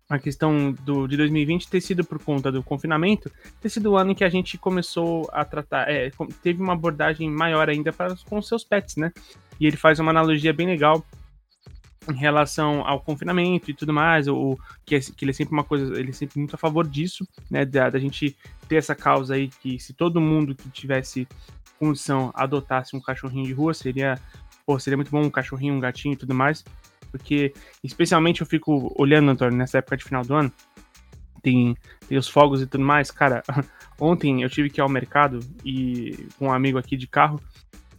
a 0.10 0.18
questão 0.18 0.72
do, 0.72 1.06
de 1.06 1.18
2020 1.18 1.70
ter 1.70 1.82
sido 1.82 2.04
por 2.04 2.18
conta 2.24 2.52
do 2.52 2.64
confinamento, 2.64 3.30
ter 3.60 3.70
sido 3.70 3.92
o 3.92 3.98
ano 3.98 4.12
em 4.12 4.16
que 4.16 4.24
a 4.24 4.30
gente 4.30 4.58
começou 4.58 5.30
a 5.34 5.44
tratar, 5.44 5.90
é, 5.90 6.10
teve 6.42 6.62
uma 6.62 6.74
abordagem 6.74 7.30
maior 7.30 7.70
ainda 7.70 7.92
para, 7.92 8.16
com 8.30 8.42
seus 8.42 8.64
pets, 8.64 8.96
né? 8.96 9.12
E 9.60 9.68
ele 9.68 9.76
faz 9.76 10.00
uma 10.00 10.12
analogia 10.12 10.54
bem 10.54 10.68
legal 10.68 11.06
em 12.10 12.16
relação 12.16 12.86
ao 12.86 13.02
confinamento 13.02 13.72
e 13.72 13.74
tudo 13.74 13.94
mais, 13.94 14.28
o, 14.28 14.58
que, 14.86 14.96
é, 14.96 15.00
que 15.00 15.24
ele 15.24 15.32
é 15.32 15.34
sempre 15.34 15.54
uma 15.54 15.64
coisa, 15.64 16.00
ele 16.00 16.10
é 16.10 16.14
sempre 16.14 16.40
muito 16.40 16.56
a 16.56 16.58
favor 16.58 16.88
disso, 16.88 17.28
né? 17.50 17.66
Da, 17.66 17.90
da 17.90 18.00
gente 18.00 18.36
ter 18.68 18.76
essa 18.76 18.96
causa 18.96 19.36
aí 19.36 19.48
que 19.48 19.80
se 19.80 19.94
todo 19.94 20.22
mundo 20.22 20.56
que 20.56 20.70
tivesse 20.70 21.28
condição 21.80 22.32
adotasse 22.34 22.96
um 22.96 23.02
cachorrinho 23.02 23.46
de 23.46 23.54
rua, 23.54 23.74
seria, 23.74 24.16
pô, 24.66 24.80
seria 24.80 24.98
muito 24.98 25.12
bom 25.12 25.22
um 25.22 25.30
cachorrinho, 25.30 25.76
um 25.76 25.80
gatinho 25.80 26.14
e 26.14 26.18
tudo 26.18 26.34
mais 26.34 26.64
porque 27.12 27.54
especialmente 27.84 28.42
eu 28.42 28.48
fico 28.48 28.94
olhando, 28.98 29.32
Antônio, 29.32 29.58
nessa 29.58 29.80
época 29.80 29.98
de 29.98 30.04
final 30.04 30.24
do 30.24 30.36
ano, 30.36 30.52
tem, 31.42 31.76
tem 32.08 32.18
os 32.18 32.28
fogos 32.28 32.62
e 32.62 32.68
tudo 32.68 32.84
mais. 32.84 33.12
Cara, 33.12 33.44
ontem 34.00 34.44
eu 34.44 34.50
tive 34.50 34.70
que 34.70 34.80
ir 34.80 34.84
ao 34.84 34.90
mercado 34.90 35.40
e 35.64 36.28
com 36.38 36.48
um 36.48 36.54
amigo 36.54 36.78
aqui 36.78 36.96
de 36.96 37.08
carro, 37.08 37.40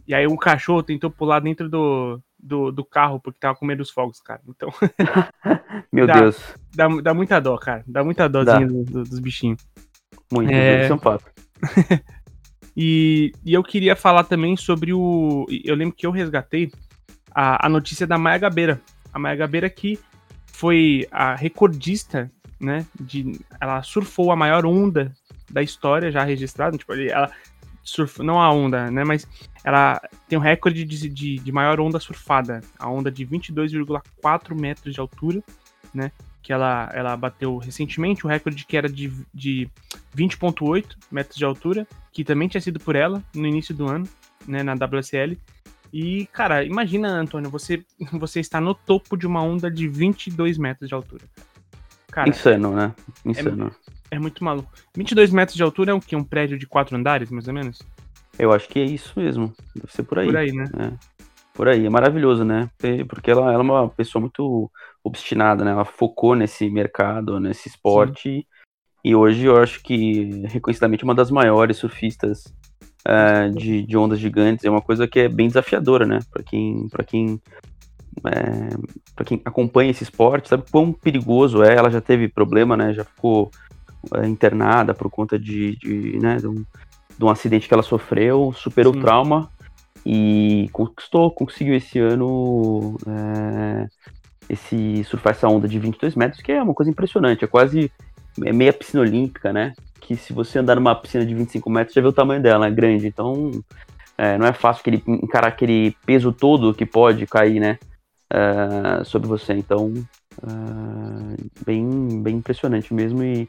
e 0.07 0.13
aí 0.13 0.27
um 0.27 0.37
cachorro 0.37 0.83
tentou 0.83 1.09
pular 1.09 1.39
dentro 1.39 1.69
do, 1.69 2.19
do, 2.39 2.71
do 2.71 2.85
carro 2.85 3.19
porque 3.19 3.39
tava 3.39 3.55
com 3.55 3.65
medo 3.65 3.79
dos 3.79 3.91
fogos, 3.91 4.19
cara. 4.21 4.41
Então. 4.47 4.69
Meu 5.91 6.07
dá, 6.07 6.19
Deus. 6.19 6.55
Dá, 6.73 6.87
dá 7.01 7.13
muita 7.13 7.39
dó, 7.39 7.57
cara. 7.57 7.83
Dá 7.87 8.03
muita 8.03 8.27
dózinha 8.27 8.67
do, 8.67 8.83
do, 8.83 9.03
dos 9.03 9.19
bichinhos. 9.19 9.65
Muito, 10.31 10.51
é... 10.51 10.87
São 10.87 10.97
Paulo. 10.97 11.21
e, 12.75 13.31
e 13.45 13.53
eu 13.53 13.63
queria 13.63 13.95
falar 13.95 14.23
também 14.23 14.55
sobre 14.55 14.93
o. 14.93 15.45
Eu 15.63 15.75
lembro 15.75 15.95
que 15.95 16.05
eu 16.05 16.11
resgatei 16.11 16.71
a, 17.33 17.65
a 17.65 17.69
notícia 17.69 18.07
da 18.07 18.17
Maia 18.17 18.37
Gabeira 18.37 18.81
a 19.13 19.19
Maia 19.19 19.35
Gabeira 19.35 19.69
que 19.69 19.99
foi 20.47 21.07
a 21.11 21.35
recordista, 21.35 22.31
né? 22.59 22.85
De, 22.99 23.39
ela 23.59 23.81
surfou 23.83 24.31
a 24.31 24.35
maior 24.35 24.65
onda 24.65 25.13
da 25.49 25.61
história 25.61 26.11
já 26.11 26.23
registrada. 26.23 26.77
Tipo, 26.77 26.93
ela 26.93 27.31
surf, 27.89 28.21
não 28.23 28.41
a 28.41 28.51
onda, 28.51 28.89
né? 28.89 29.03
Mas 29.03 29.27
ela 29.63 30.01
tem 30.27 30.37
o 30.37 30.41
um 30.41 30.43
recorde 30.43 30.83
de, 30.83 31.09
de, 31.09 31.35
de, 31.39 31.51
maior 31.51 31.79
onda 31.79 31.99
surfada, 31.99 32.61
a 32.77 32.89
onda 32.89 33.11
de 33.11 33.25
22,4 33.25 34.59
metros 34.59 34.93
de 34.93 34.99
altura, 34.99 35.43
né? 35.93 36.11
Que 36.41 36.53
ela, 36.53 36.89
ela 36.93 37.17
bateu 37.17 37.57
recentemente, 37.57 38.25
o 38.25 38.29
recorde 38.29 38.65
que 38.65 38.77
era 38.77 38.89
de, 38.89 39.11
de 39.33 39.69
20,8 40.15 40.85
metros 41.11 41.37
de 41.37 41.45
altura, 41.45 41.87
que 42.11 42.23
também 42.23 42.47
tinha 42.47 42.61
sido 42.61 42.79
por 42.79 42.95
ela 42.95 43.23
no 43.33 43.47
início 43.47 43.75
do 43.75 43.87
ano, 43.87 44.07
né? 44.47 44.63
Na 44.63 44.73
WSL. 44.73 45.37
E, 45.91 46.27
cara, 46.27 46.63
imagina, 46.63 47.09
Antônio, 47.09 47.49
você, 47.49 47.83
você 48.13 48.39
está 48.39 48.61
no 48.61 48.73
topo 48.73 49.17
de 49.17 49.27
uma 49.27 49.41
onda 49.41 49.69
de 49.69 49.87
22 49.87 50.57
metros 50.57 50.87
de 50.87 50.95
altura. 50.95 51.23
Cara, 52.11 52.29
Insano, 52.29 52.75
né? 52.75 52.93
Insano. 53.25 53.67
É, 53.67 53.98
é, 54.11 54.19
muito 54.19 54.43
maluco. 54.43 54.71
22 54.95 55.31
metros 55.31 55.55
de 55.55 55.63
altura 55.63 55.91
é 55.91 55.93
o 55.93 55.99
quê? 55.99 56.15
Um 56.15 56.23
prédio 56.23 56.57
de 56.57 56.67
quatro 56.67 56.95
andares, 56.95 57.29
mais 57.29 57.47
ou 57.47 57.53
menos? 57.53 57.79
Eu 58.37 58.51
acho 58.51 58.67
que 58.69 58.79
é 58.79 58.83
isso 58.83 59.13
mesmo. 59.19 59.53
Deve 59.75 59.91
ser 59.91 60.03
por 60.03 60.19
aí. 60.19 60.25
Por 60.25 60.37
aí, 60.37 60.51
né? 60.51 60.65
É. 60.79 60.91
Por 61.53 61.67
aí. 61.67 61.85
É 61.85 61.89
maravilhoso, 61.89 62.43
né? 62.43 62.69
Porque 63.07 63.29
ela, 63.29 63.51
ela 63.51 63.61
é 63.61 63.65
uma 63.65 63.89
pessoa 63.89 64.21
muito 64.21 64.71
obstinada, 65.03 65.63
né? 65.63 65.71
Ela 65.71 65.85
focou 65.85 66.35
nesse 66.35 66.69
mercado, 66.69 67.39
nesse 67.39 67.67
esporte. 67.67 68.29
Sim. 68.29 68.43
E 69.03 69.15
hoje 69.15 69.45
eu 69.45 69.57
acho 69.57 69.81
que, 69.81 70.43
reconhecidamente, 70.47 71.03
uma 71.03 71.15
das 71.15 71.31
maiores 71.31 71.77
surfistas 71.77 72.53
uh, 73.07 73.53
de, 73.55 73.83
de, 73.83 73.97
ondas 73.97 74.19
gigantes. 74.19 74.65
É 74.65 74.69
uma 74.69 74.81
coisa 74.81 75.07
que 75.07 75.19
é 75.19 75.29
bem 75.29 75.47
desafiadora, 75.47 76.05
né? 76.05 76.19
Para 76.31 76.43
quem, 76.43 76.87
pra 76.89 77.03
quem, 77.03 77.41
é, 78.25 78.69
para 79.15 79.25
quem 79.25 79.41
acompanha 79.45 79.91
esse 79.91 80.03
esporte, 80.03 80.49
sabe 80.49 80.63
quão 80.71 80.91
perigoso 80.91 81.63
é. 81.63 81.75
Ela 81.75 81.89
já 81.89 82.01
teve 82.01 82.27
problema, 82.27 82.75
né? 82.75 82.93
Já 82.93 83.03
ficou 83.03 83.51
é, 84.15 84.27
internada 84.27 84.93
por 84.93 85.09
conta 85.09 85.37
de, 85.37 85.75
de, 85.77 86.19
né, 86.19 86.37
de, 86.37 86.47
um, 86.47 86.55
de 86.55 87.23
um 87.23 87.29
acidente 87.29 87.67
que 87.67 87.73
ela 87.73 87.83
sofreu, 87.83 88.53
superou 88.53 88.93
Sim. 88.93 88.99
o 88.99 89.01
trauma 89.01 89.49
e 90.05 90.69
conquistou, 90.71 91.31
conseguiu 91.31 91.75
esse 91.75 91.99
ano 91.99 92.97
é, 93.05 93.87
esse 94.49 95.03
surfar 95.03 95.31
essa 95.31 95.47
onda 95.47 95.67
de 95.67 95.77
22 95.77 96.15
metros, 96.15 96.41
que 96.41 96.51
é 96.51 96.61
uma 96.61 96.73
coisa 96.73 96.89
impressionante, 96.89 97.43
é 97.43 97.47
quase 97.47 97.91
é 98.43 98.53
meia 98.53 98.71
piscina 98.71 99.01
olímpica, 99.01 99.51
né? 99.51 99.73
que 100.09 100.15
se 100.15 100.33
você 100.33 100.57
andar 100.57 100.75
numa 100.75 100.95
piscina 100.95 101.23
de 101.23 101.35
25 101.35 101.69
metros, 101.69 101.93
já 101.93 102.01
vê 102.01 102.07
o 102.07 102.13
tamanho 102.13 102.41
dela, 102.41 102.65
é 102.65 102.71
grande. 102.71 103.05
Então, 103.05 103.51
é, 104.17 104.39
não 104.39 104.47
é 104.47 104.53
fácil 104.53 104.83
que 104.83 104.89
ele 104.89 105.03
encarar 105.05 105.49
aquele 105.49 105.95
peso 106.03 106.33
todo 106.33 106.73
que 106.73 106.83
pode 106.83 107.27
cair, 107.27 107.59
né, 107.59 107.77
uh, 108.33 109.05
sobre 109.05 109.27
você. 109.27 109.53
Então, 109.53 109.93
uh, 110.41 111.49
bem, 111.63 112.23
bem 112.23 112.37
impressionante 112.37 112.91
mesmo 112.91 113.23
e, 113.23 113.47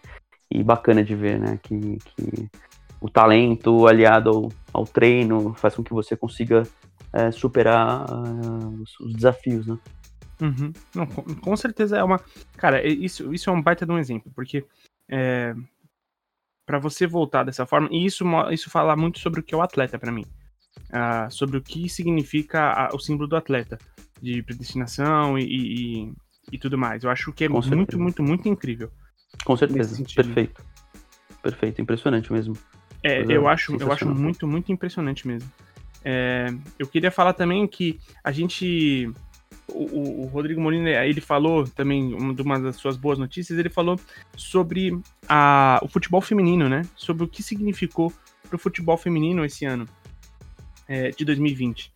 e 0.51 0.63
bacana 0.63 1.05
de 1.05 1.15
ver, 1.15 1.39
né, 1.39 1.59
que, 1.63 1.99
que 1.99 2.51
o 3.01 3.09
talento 3.09 3.87
aliado 3.87 4.31
ao, 4.31 4.53
ao 4.73 4.85
treino 4.85 5.55
faz 5.55 5.75
com 5.75 5.83
que 5.83 5.93
você 5.93 6.17
consiga 6.17 6.63
uh, 6.63 7.33
superar 7.33 8.05
os, 8.81 8.99
os, 9.01 9.15
desafios, 9.15 9.67
né. 9.67 9.79
Uhum. 10.41 10.73
Não, 10.95 11.07
com, 11.07 11.23
com, 11.23 11.57
certeza 11.57 11.99
é 11.99 12.03
uma. 12.03 12.19
Cara, 12.57 12.87
isso, 12.87 13.33
isso 13.33 13.51
é 13.51 13.53
um 13.53 13.61
baita 13.61 13.85
de 13.85 13.93
um 13.93 13.99
exemplo, 13.99 14.33
porque 14.35 14.65
é, 15.07 15.55
para 16.71 16.79
você 16.79 17.05
voltar 17.05 17.43
dessa 17.43 17.67
forma. 17.67 17.89
E 17.91 18.07
isso, 18.07 18.25
isso 18.53 18.71
fala 18.71 18.95
muito 18.95 19.19
sobre 19.19 19.41
o 19.41 19.43
que 19.43 19.53
é 19.53 19.59
o 19.59 19.63
atleta 19.63 19.99
para 19.99 20.13
mim. 20.13 20.25
Uh, 20.89 21.29
sobre 21.29 21.57
o 21.57 21.61
que 21.61 21.89
significa 21.89 22.73
a, 22.73 22.95
o 22.95 22.99
símbolo 23.01 23.29
do 23.29 23.37
atleta, 23.37 23.77
de 24.23 24.41
predestinação 24.45 25.37
e, 25.37 25.43
e, 25.43 26.13
e, 26.53 26.59
tudo 26.59 26.79
mais. 26.79 27.03
Eu 27.03 27.11
acho 27.11 27.33
que 27.33 27.45
é 27.45 27.49
Com 27.49 27.55
muito, 27.55 27.69
certeza. 27.69 27.99
muito, 28.01 28.23
muito 28.23 28.49
incrível. 28.49 28.89
Com 29.45 29.57
certeza, 29.57 30.03
perfeito. 30.15 30.65
Perfeito, 31.43 31.81
impressionante 31.81 32.33
mesmo. 32.33 32.57
É, 33.03 33.23
eu 33.29 33.49
acho, 33.49 33.75
eu 33.77 33.91
acho 33.91 34.07
muito, 34.07 34.47
muito 34.47 34.71
impressionante 34.71 35.27
mesmo. 35.27 35.51
É, 36.05 36.47
eu 36.79 36.87
queria 36.87 37.11
falar 37.11 37.33
também 37.33 37.67
que 37.67 37.99
a 38.23 38.31
gente 38.31 39.11
o, 39.69 40.23
o, 40.23 40.27
Rodrigo 40.27 40.61
Molina, 40.61 40.91
ele 41.05 41.21
falou 41.21 41.65
também, 41.65 42.15
uma, 42.15 42.35
de 42.35 42.43
uma 42.43 42.59
das 42.59 42.77
suas 42.77 42.97
boas 42.97 43.19
notícias, 43.19 43.59
ele 43.59 43.69
falou 43.69 43.99
sobre 44.37 44.99
a, 45.29 45.79
o 45.83 45.89
futebol 45.89 46.21
feminino, 46.21 46.69
né? 46.69 46.83
Sobre 46.97 47.25
o 47.25 47.29
que 47.29 47.43
significou 47.43 48.13
para 48.49 48.57
o 48.57 48.59
futebol 48.59 48.97
feminino 48.97 49.45
esse 49.45 49.65
ano 49.65 49.87
é, 50.89 51.11
de 51.11 51.25
2020. 51.25 51.93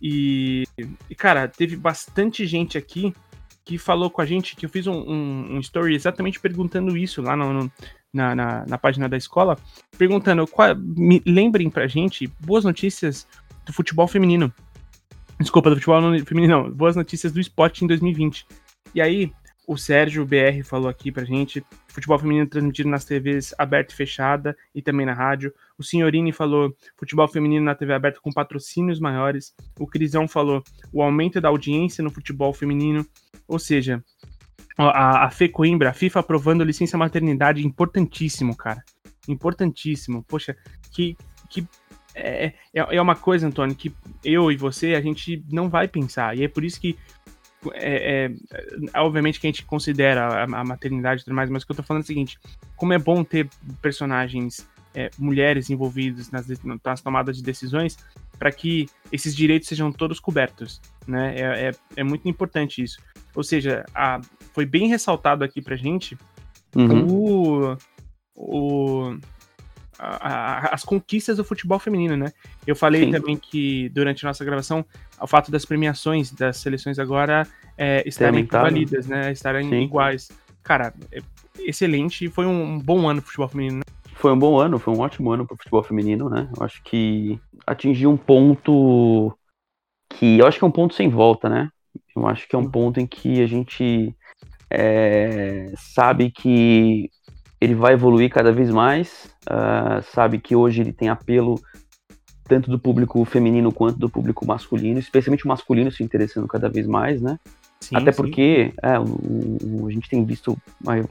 E, 0.00 0.64
e, 1.08 1.14
cara, 1.14 1.48
teve 1.48 1.76
bastante 1.76 2.46
gente 2.46 2.76
aqui 2.76 3.12
que 3.66 3.76
falou 3.76 4.08
com 4.08 4.22
a 4.22 4.24
gente, 4.24 4.54
que 4.54 4.64
eu 4.64 4.70
fiz 4.70 4.86
um, 4.86 4.94
um, 4.94 5.56
um 5.56 5.58
story 5.58 5.96
exatamente 5.96 6.38
perguntando 6.38 6.96
isso 6.96 7.20
lá 7.20 7.36
no, 7.36 7.52
no, 7.52 7.72
na, 8.14 8.32
na, 8.32 8.64
na, 8.64 8.78
página 8.78 9.08
da 9.08 9.16
escola, 9.16 9.58
perguntando, 9.98 10.46
qual, 10.46 10.76
me, 10.76 11.20
lembrem 11.26 11.68
pra 11.68 11.88
gente 11.88 12.28
boas 12.38 12.64
notícias 12.64 13.26
do 13.66 13.72
futebol 13.72 14.06
feminino. 14.06 14.54
Desculpa, 15.40 15.68
do 15.68 15.76
futebol 15.76 16.00
feminino, 16.24 16.62
não. 16.62 16.70
Boas 16.70 16.94
notícias 16.94 17.32
do 17.32 17.40
esporte 17.40 17.84
em 17.84 17.88
2020. 17.88 18.46
E 18.94 19.00
aí, 19.00 19.32
o 19.66 19.76
Sérgio 19.76 20.24
BR 20.24 20.62
falou 20.64 20.88
aqui 20.88 21.10
pra 21.10 21.24
gente: 21.24 21.64
futebol 21.88 22.18
feminino 22.18 22.46
transmitido 22.46 22.88
nas 22.88 23.04
TVs 23.04 23.54
aberta 23.58 23.92
e 23.92 23.96
fechada 23.96 24.56
e 24.74 24.80
também 24.80 25.04
na 25.04 25.12
rádio. 25.12 25.52
O 25.76 25.82
Senhorini 25.82 26.32
falou: 26.32 26.74
futebol 26.96 27.26
feminino 27.26 27.64
na 27.64 27.74
TV 27.74 27.92
aberta 27.92 28.20
com 28.20 28.32
patrocínios 28.32 29.00
maiores. 29.00 29.54
O 29.78 29.86
Crisão 29.86 30.28
falou: 30.28 30.62
o 30.92 31.02
aumento 31.02 31.40
da 31.40 31.48
audiência 31.48 32.02
no 32.02 32.10
futebol 32.10 32.52
feminino. 32.52 33.04
Ou 33.48 33.58
seja, 33.58 34.02
a, 34.76 35.24
a 35.26 35.30
Fê 35.30 35.48
Coimbra, 35.48 35.90
a 35.90 35.94
FIFA 35.94 36.20
aprovando 36.20 36.64
licença 36.64 36.96
maternidade, 36.96 37.66
importantíssimo, 37.66 38.56
cara. 38.56 38.84
Importantíssimo. 39.28 40.22
Poxa, 40.22 40.56
que, 40.92 41.16
que 41.50 41.66
é, 42.14 42.46
é, 42.72 42.96
é 42.96 43.02
uma 43.02 43.16
coisa, 43.16 43.46
Antônio, 43.46 43.74
que 43.74 43.92
eu 44.24 44.50
e 44.50 44.56
você, 44.56 44.94
a 44.94 45.00
gente 45.00 45.44
não 45.50 45.68
vai 45.68 45.88
pensar. 45.88 46.36
E 46.36 46.44
é 46.44 46.48
por 46.48 46.64
isso 46.64 46.80
que 46.80 46.96
é, 47.74 48.30
é, 48.94 49.00
obviamente 49.00 49.40
que 49.40 49.46
a 49.46 49.50
gente 49.50 49.64
considera 49.64 50.26
a, 50.26 50.42
a 50.44 50.64
maternidade 50.64 51.22
e 51.22 51.24
tudo 51.24 51.34
mais, 51.34 51.50
mas 51.50 51.62
o 51.62 51.66
que 51.66 51.72
eu 51.72 51.76
tô 51.76 51.82
falando 51.82 52.02
é 52.02 52.04
o 52.04 52.06
seguinte: 52.06 52.38
como 52.76 52.92
é 52.92 52.98
bom 52.98 53.22
ter 53.24 53.48
personagens 53.80 54.66
é, 54.94 55.10
mulheres 55.18 55.68
envolvidas 55.68 56.30
nas, 56.30 56.46
nas, 56.82 57.02
tomadas 57.02 57.36
de 57.36 57.42
decisões, 57.42 57.98
para 58.38 58.50
que 58.50 58.88
esses 59.12 59.36
direitos 59.36 59.68
sejam 59.68 59.92
todos 59.92 60.18
cobertos, 60.18 60.80
né? 61.06 61.34
É, 61.36 61.68
é, 61.68 61.72
é 61.96 62.02
muito 62.02 62.26
importante 62.28 62.82
isso. 62.82 62.98
Ou 63.34 63.44
seja, 63.44 63.84
a, 63.94 64.20
foi 64.54 64.64
bem 64.64 64.88
ressaltado 64.88 65.44
aqui 65.44 65.60
pra 65.60 65.76
gente 65.76 66.16
uhum. 66.74 67.06
o, 67.06 67.76
o 68.34 69.18
a, 69.98 70.68
a, 70.68 70.74
as 70.74 70.84
conquistas 70.84 71.36
do 71.36 71.44
futebol 71.44 71.78
feminino, 71.78 72.16
né? 72.16 72.32
Eu 72.66 72.76
falei 72.76 73.04
Sim. 73.04 73.10
também 73.12 73.36
que 73.36 73.88
durante 73.90 74.24
a 74.24 74.28
nossa 74.28 74.44
gravação, 74.44 74.84
o 75.20 75.26
fato 75.26 75.50
das 75.50 75.64
premiações 75.64 76.30
das 76.30 76.58
seleções 76.58 76.98
agora 76.98 77.46
é, 77.76 78.06
estarem 78.06 78.44
validas, 78.44 79.06
né? 79.06 79.32
Estarem 79.32 79.68
Sim. 79.68 79.82
iguais. 79.82 80.30
Cara, 80.62 80.92
é 81.12 81.20
excelente. 81.60 82.28
Foi 82.28 82.46
um 82.46 82.78
bom 82.78 83.08
ano 83.08 83.20
pro 83.20 83.30
futebol 83.30 83.48
feminino, 83.48 83.76
né? 83.78 83.82
Foi 84.14 84.32
um 84.32 84.38
bom 84.38 84.58
ano, 84.58 84.78
foi 84.78 84.94
um 84.94 85.00
ótimo 85.00 85.30
ano 85.30 85.46
pro 85.46 85.56
futebol 85.56 85.82
feminino, 85.82 86.28
né? 86.28 86.48
Eu 86.56 86.64
acho 86.64 86.82
que 86.82 87.38
atingiu 87.66 88.10
um 88.10 88.16
ponto 88.16 89.36
que. 90.08 90.38
Eu 90.38 90.46
acho 90.46 90.58
que 90.58 90.64
é 90.64 90.68
um 90.68 90.72
ponto 90.72 90.94
sem 90.94 91.08
volta, 91.08 91.48
né? 91.48 91.68
Eu 92.14 92.26
acho 92.26 92.48
que 92.48 92.56
é 92.56 92.58
um 92.58 92.70
ponto 92.70 92.98
em 92.98 93.06
que 93.06 93.42
a 93.42 93.46
gente 93.46 94.14
é, 94.70 95.72
sabe 95.76 96.30
que 96.30 97.10
ele 97.60 97.74
vai 97.74 97.94
evoluir 97.94 98.30
cada 98.30 98.52
vez 98.52 98.70
mais, 98.70 99.30
uh, 99.50 100.02
sabe 100.14 100.38
que 100.38 100.54
hoje 100.54 100.80
ele 100.80 100.92
tem 100.92 101.08
apelo 101.08 101.60
tanto 102.44 102.70
do 102.70 102.78
público 102.78 103.24
feminino 103.24 103.72
quanto 103.72 103.98
do 103.98 104.08
público 104.08 104.46
masculino, 104.46 104.98
especialmente 104.98 105.44
o 105.44 105.48
masculino 105.48 105.90
se 105.90 106.02
interessando 106.02 106.46
cada 106.46 106.68
vez 106.68 106.86
mais, 106.86 107.20
né? 107.20 107.38
Sim, 107.80 107.96
Até 107.96 108.10
porque 108.12 108.72
é, 108.82 108.98
o, 108.98 109.04
o, 109.04 109.86
a 109.86 109.90
gente 109.90 110.08
tem 110.08 110.24
visto, 110.24 110.56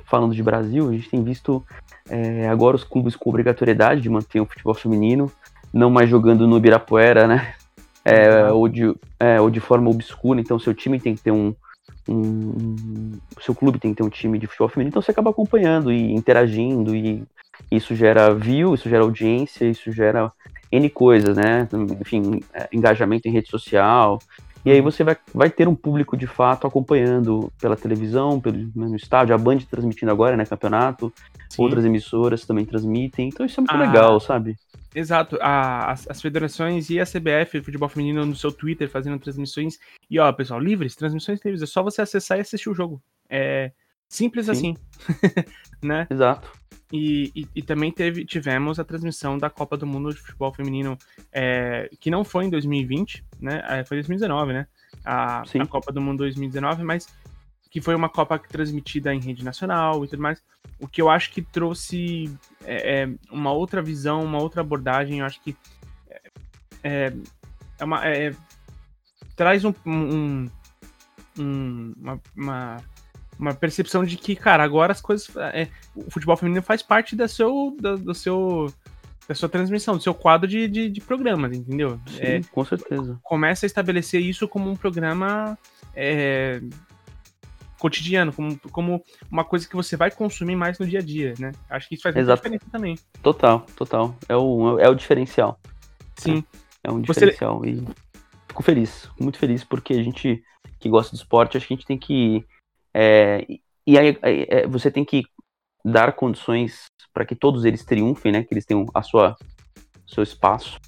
falando 0.06 0.34
de 0.34 0.42
Brasil, 0.42 0.90
a 0.90 0.94
gente 0.94 1.10
tem 1.10 1.24
visto 1.24 1.64
é, 2.10 2.48
agora 2.48 2.76
os 2.76 2.84
clubes 2.84 3.16
com 3.16 3.30
obrigatoriedade 3.30 4.02
de 4.02 4.10
manter 4.10 4.40
o 4.40 4.46
futebol 4.46 4.74
feminino, 4.74 5.32
não 5.74 5.90
mais 5.90 6.10
jogando 6.10 6.48
no 6.48 6.58
Ibirapuera, 6.58 7.28
né? 7.28 7.54
É, 8.04 8.52
ou, 8.52 8.68
de, 8.68 8.96
é, 9.20 9.42
ou 9.42 9.50
de 9.50 9.60
forma 9.60 9.90
obscura, 9.90 10.40
então 10.40 10.60
seu 10.60 10.74
time 10.76 11.00
tem 11.00 11.16
que 11.16 11.24
ter 11.24 11.32
um, 11.32 11.56
um, 12.08 13.18
o 13.38 13.42
seu 13.42 13.56
clube 13.56 13.80
tem 13.80 13.92
que 13.92 13.98
ter 13.98 14.04
um 14.04 14.10
time 14.10 14.38
de 14.38 14.48
futebol 14.48 14.70
feminino, 14.70 14.90
então 14.90 15.02
você 15.02 15.12
acaba 15.12 15.30
acompanhando 15.32 15.92
e 15.92 16.14
interagindo, 16.14 16.96
e 16.96 17.24
isso 17.72 17.96
gera 17.96 18.34
view, 18.34 18.74
isso 18.76 18.90
gera 18.90 19.04
audiência, 19.04 19.66
isso 19.66 19.92
gera 19.92 20.32
N 20.72 20.90
coisas, 20.90 21.38
né? 21.38 21.68
Enfim, 22.02 22.42
é, 22.54 22.68
engajamento 22.72 23.28
em 23.28 23.32
rede 23.32 23.50
social. 23.50 24.20
E 24.66 24.72
aí 24.72 24.82
você 24.82 25.04
vai, 25.04 25.16
vai 25.32 25.50
ter 25.50 25.68
um 25.68 25.76
público 25.76 26.18
de 26.18 26.26
fato 26.26 26.66
acompanhando 26.66 27.54
pela 27.62 27.76
televisão, 27.76 28.42
pelo, 28.42 28.58
no 28.76 28.96
estádio, 28.96 29.36
a 29.36 29.38
Band 29.38 29.60
transmitindo 29.70 30.12
agora, 30.12 30.36
né, 30.36 30.44
campeonato, 30.44 31.14
Sim. 31.52 31.62
outras 31.62 31.86
emissoras 31.86 32.46
também 32.46 32.66
transmitem, 32.66 33.28
então 33.28 33.46
isso 33.46 33.60
é 33.60 33.62
muito 33.62 33.76
ah, 33.76 33.86
legal, 33.86 34.20
sabe? 34.20 34.56
Exato, 34.96 35.38
a, 35.40 35.92
as, 35.92 36.10
as, 36.10 36.20
federações 36.20 36.90
e 36.90 37.00
a 37.00 37.06
CBF, 37.06 37.62
futebol 37.62 37.88
feminino, 37.88 38.26
no 38.26 38.36
seu 38.36 38.52
Twitter 38.52 38.90
fazendo 38.90 39.20
transmissões, 39.20 39.78
e 40.10 40.18
ó, 40.18 40.32
pessoal, 40.34 40.60
livres, 40.60 40.96
transmissões 40.96 41.40
livres, 41.46 41.62
é 41.62 41.68
só 41.68 41.84
você 41.84 42.02
acessar 42.02 42.40
e 42.40 42.42
assistir 42.42 42.70
o 42.70 42.74
jogo, 42.74 43.00
é 43.30 43.72
simples 44.08 44.46
Sim. 44.46 44.52
assim, 44.52 44.76
né? 45.82 46.08
Exato. 46.10 46.52
E, 46.92 47.32
e, 47.36 47.48
e, 47.56 47.62
também 47.64 47.92
teve, 47.92 48.26
tivemos 48.26 48.80
a 48.80 48.84
transmissão 48.84 49.38
da 49.38 49.50
Copa 49.50 49.76
do 49.76 49.88
Mundo 49.88 50.14
de 50.14 50.20
Futebol 50.20 50.54
Feminino, 50.54 50.98
é, 51.32 51.90
que 52.00 52.12
não 52.12 52.24
foi 52.24 52.46
em 52.46 52.50
2020, 52.50 53.26
né? 53.40 53.64
É, 53.68 53.84
foi 53.84 53.98
2019, 53.98 54.54
né? 54.54 54.68
A, 55.04 55.42
a, 55.42 55.68
Copa 55.68 55.92
do 55.92 56.00
Mundo 56.00 56.20
2019, 56.20 56.84
mas 56.84 57.08
que 57.72 57.82
foi 57.82 57.96
uma 57.96 58.08
Copa 58.08 58.38
transmitida 58.38 59.14
em 59.14 59.20
rede 59.20 59.44
nacional 59.44 60.06
e 60.06 60.08
tudo 60.08 60.22
mais. 60.22 60.44
O 60.80 60.88
que 60.88 61.02
eu 61.02 61.10
acho 61.10 61.32
que 61.32 61.42
trouxe 61.42 62.32
é, 62.64 63.02
é 63.02 63.10
uma 63.32 63.52
outra 63.52 63.82
visão, 63.82 64.24
uma 64.24 64.42
outra 64.42 64.62
abordagem. 64.62 65.20
Eu 65.20 65.26
acho 65.26 65.42
que 65.42 65.56
é, 66.84 67.12
uma, 67.82 68.02
traz 69.36 69.66
um, 69.66 69.74
um, 69.86 70.48
um 71.38 71.94
uma, 71.98 72.22
uma 72.36 72.78
uma 73.38 73.54
percepção 73.54 74.04
de 74.04 74.18
que, 74.18 74.36
cara, 74.36 74.64
agora 74.64 74.92
as 74.92 75.02
coisas. 75.02 75.30
É, 75.54 75.68
o 75.96 76.10
futebol 76.10 76.38
feminino 76.38 76.62
faz 76.62 76.82
parte 76.82 77.16
da 77.16 77.28
seu, 77.28 77.76
do, 77.80 77.98
do 77.98 78.14
seu, 78.14 78.74
da 79.28 79.36
sua 79.36 79.50
transmissão, 79.50 79.98
do 79.98 80.04
seu 80.04 80.14
quadro 80.14 80.48
de, 80.48 80.68
de, 80.68 80.90
de 80.90 81.02
programas, 81.02 81.56
entendeu? 81.56 82.00
Sim, 82.08 82.20
é, 82.22 82.42
com 82.52 82.64
certeza. 82.64 83.20
Começa 83.24 83.66
a 83.66 83.68
estabelecer 83.68 84.22
isso 84.22 84.48
como 84.48 84.70
um 84.70 84.76
programa 84.76 85.58
é, 85.94 86.62
cotidiano, 87.78 88.32
como, 88.32 88.58
como 88.72 89.04
uma 89.30 89.44
coisa 89.44 89.68
que 89.68 89.76
você 89.76 89.98
vai 89.98 90.12
consumir 90.12 90.56
mais 90.56 90.80
no 90.80 90.88
dia 90.88 91.00
a 91.00 91.04
dia, 91.04 91.34
né? 91.38 91.52
Acho 91.70 91.90
que 91.90 91.96
isso 91.96 92.04
faz 92.04 92.16
muita 92.16 92.36
diferença 92.36 92.66
também. 92.72 92.98
Total, 93.22 93.66
total. 93.76 94.16
É 94.30 94.36
o, 94.36 94.80
é 94.80 94.90
o 94.90 94.96
diferencial. 94.96 95.60
Sim. 96.16 96.44
É, 96.84 96.88
é 96.88 96.92
um 96.92 97.02
diferencial. 97.02 97.60
Você... 97.60 97.70
E 97.70 97.88
fico 98.48 98.64
feliz, 98.64 99.10
muito 99.20 99.38
feliz, 99.38 99.64
porque 99.64 99.94
a 99.94 100.04
gente 100.04 100.44
que 100.80 100.90
gosta 100.90 101.16
de 101.16 101.22
esporte, 101.22 101.58
acho 101.58 101.68
que 101.68 101.74
a 101.74 101.78
gente 101.78 101.86
tem 101.86 101.98
que 101.98 102.46
é, 102.98 103.46
e 103.86 104.00
aí 104.00 104.18
é, 104.22 104.66
você 104.66 104.90
tem 104.90 105.04
que 105.04 105.24
dar 105.84 106.14
condições 106.14 106.86
para 107.14 107.26
que 107.26 107.36
todos 107.36 107.66
eles 107.66 107.84
triunfem, 107.84 108.32
né? 108.32 108.44
Que 108.44 108.54
eles 108.54 108.66
tenham 108.66 108.86
a 108.94 109.04
sua 109.04 109.36
seu 110.08 110.24
espaço. 110.24 110.80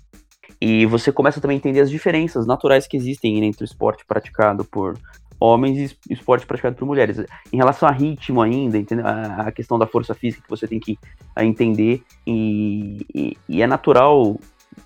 E 0.61 0.85
você 0.85 1.11
começa 1.11 1.41
também 1.41 1.55
a 1.55 1.59
entender 1.59 1.81
as 1.81 1.89
diferenças 1.89 2.47
naturais 2.47 2.87
que 2.87 2.95
existem 2.95 3.43
entre 3.43 3.63
o 3.63 3.65
esporte 3.65 4.05
praticado 4.05 4.63
por 4.63 4.97
homens 5.39 5.97
e 6.09 6.13
esporte 6.13 6.45
praticado 6.47 6.77
por 6.77 6.85
mulheres. 6.85 7.19
Em 7.51 7.57
relação 7.57 7.89
a 7.89 7.91
ritmo 7.91 8.41
ainda, 8.41 8.77
a 9.37 9.51
questão 9.51 9.77
da 9.77 9.85
força 9.85 10.15
física 10.15 10.43
que 10.43 10.49
você 10.49 10.67
tem 10.67 10.79
que 10.79 10.97
entender 11.37 12.01
e, 12.25 13.05
e, 13.13 13.37
e 13.49 13.61
é 13.61 13.67
natural 13.67 14.39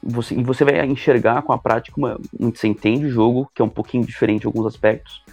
você, 0.03 0.35
e 0.35 0.43
você 0.43 0.65
vai 0.65 0.83
enxergar 0.85 1.41
com 1.43 1.53
a 1.53 1.57
prática 1.57 1.97
uma, 1.97 2.19
você 2.39 2.67
entende 2.67 3.05
o 3.05 3.11
jogo, 3.11 3.49
que 3.53 3.61
é 3.61 3.65
um 3.65 3.69
pouquinho 3.69 4.05
diferente 4.05 4.43
em 4.43 4.47
alguns 4.47 4.65
aspectos, 4.65 5.23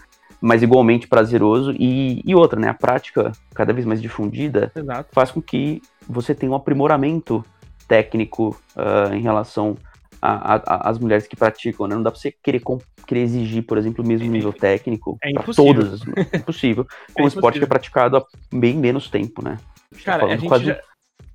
mas 0.41 0.63
igualmente 0.63 1.09
prazeroso. 1.09 1.75
E, 1.79 2.23
e 2.25 2.35
outra, 2.35 2.59
né? 2.59 2.69
A 2.69 2.75
prática 2.75 3.33
cada 3.55 3.73
vez 3.73 3.87
mais 3.87 4.01
difundida 4.01 4.73
Exato. 4.75 5.09
faz 5.13 5.31
com 5.31 5.43
que 5.43 5.83
você 6.09 6.35
tenha 6.35 6.53
um 6.53 6.55
aprimoramento 6.55 7.45
técnico 7.87 8.57
uh, 8.77 9.15
em 9.15 9.21
relação 9.21 9.77
às 10.21 10.99
mulheres 10.99 11.27
que 11.29 11.37
praticam, 11.37 11.87
né? 11.87 11.95
Não 11.95 12.03
dá 12.03 12.11
pra 12.11 12.21
você 12.21 12.33
querer, 12.43 12.61
querer 13.07 13.21
exigir, 13.21 13.63
por 13.63 13.79
exemplo, 13.79 14.05
o 14.05 14.07
mesmo 14.07 14.27
é, 14.27 14.31
nível 14.31 14.53
técnico 14.53 15.17
é 15.23 15.33
para 15.33 15.55
todas. 15.55 16.01
É 16.33 16.39
impossível. 16.39 16.85
Com 17.15 17.23
é 17.23 17.25
um 17.25 17.29
esporte 17.29 17.59
que 17.59 17.65
é 17.65 17.69
praticado 17.69 18.17
há 18.17 18.25
bem 18.53 18.77
menos 18.77 19.09
tempo, 19.09 19.43
né? 19.43 19.59
Cara, 20.05 20.27
a 20.27 20.37
gente 20.37 20.49
quase 20.49 20.65
já... 20.65 20.81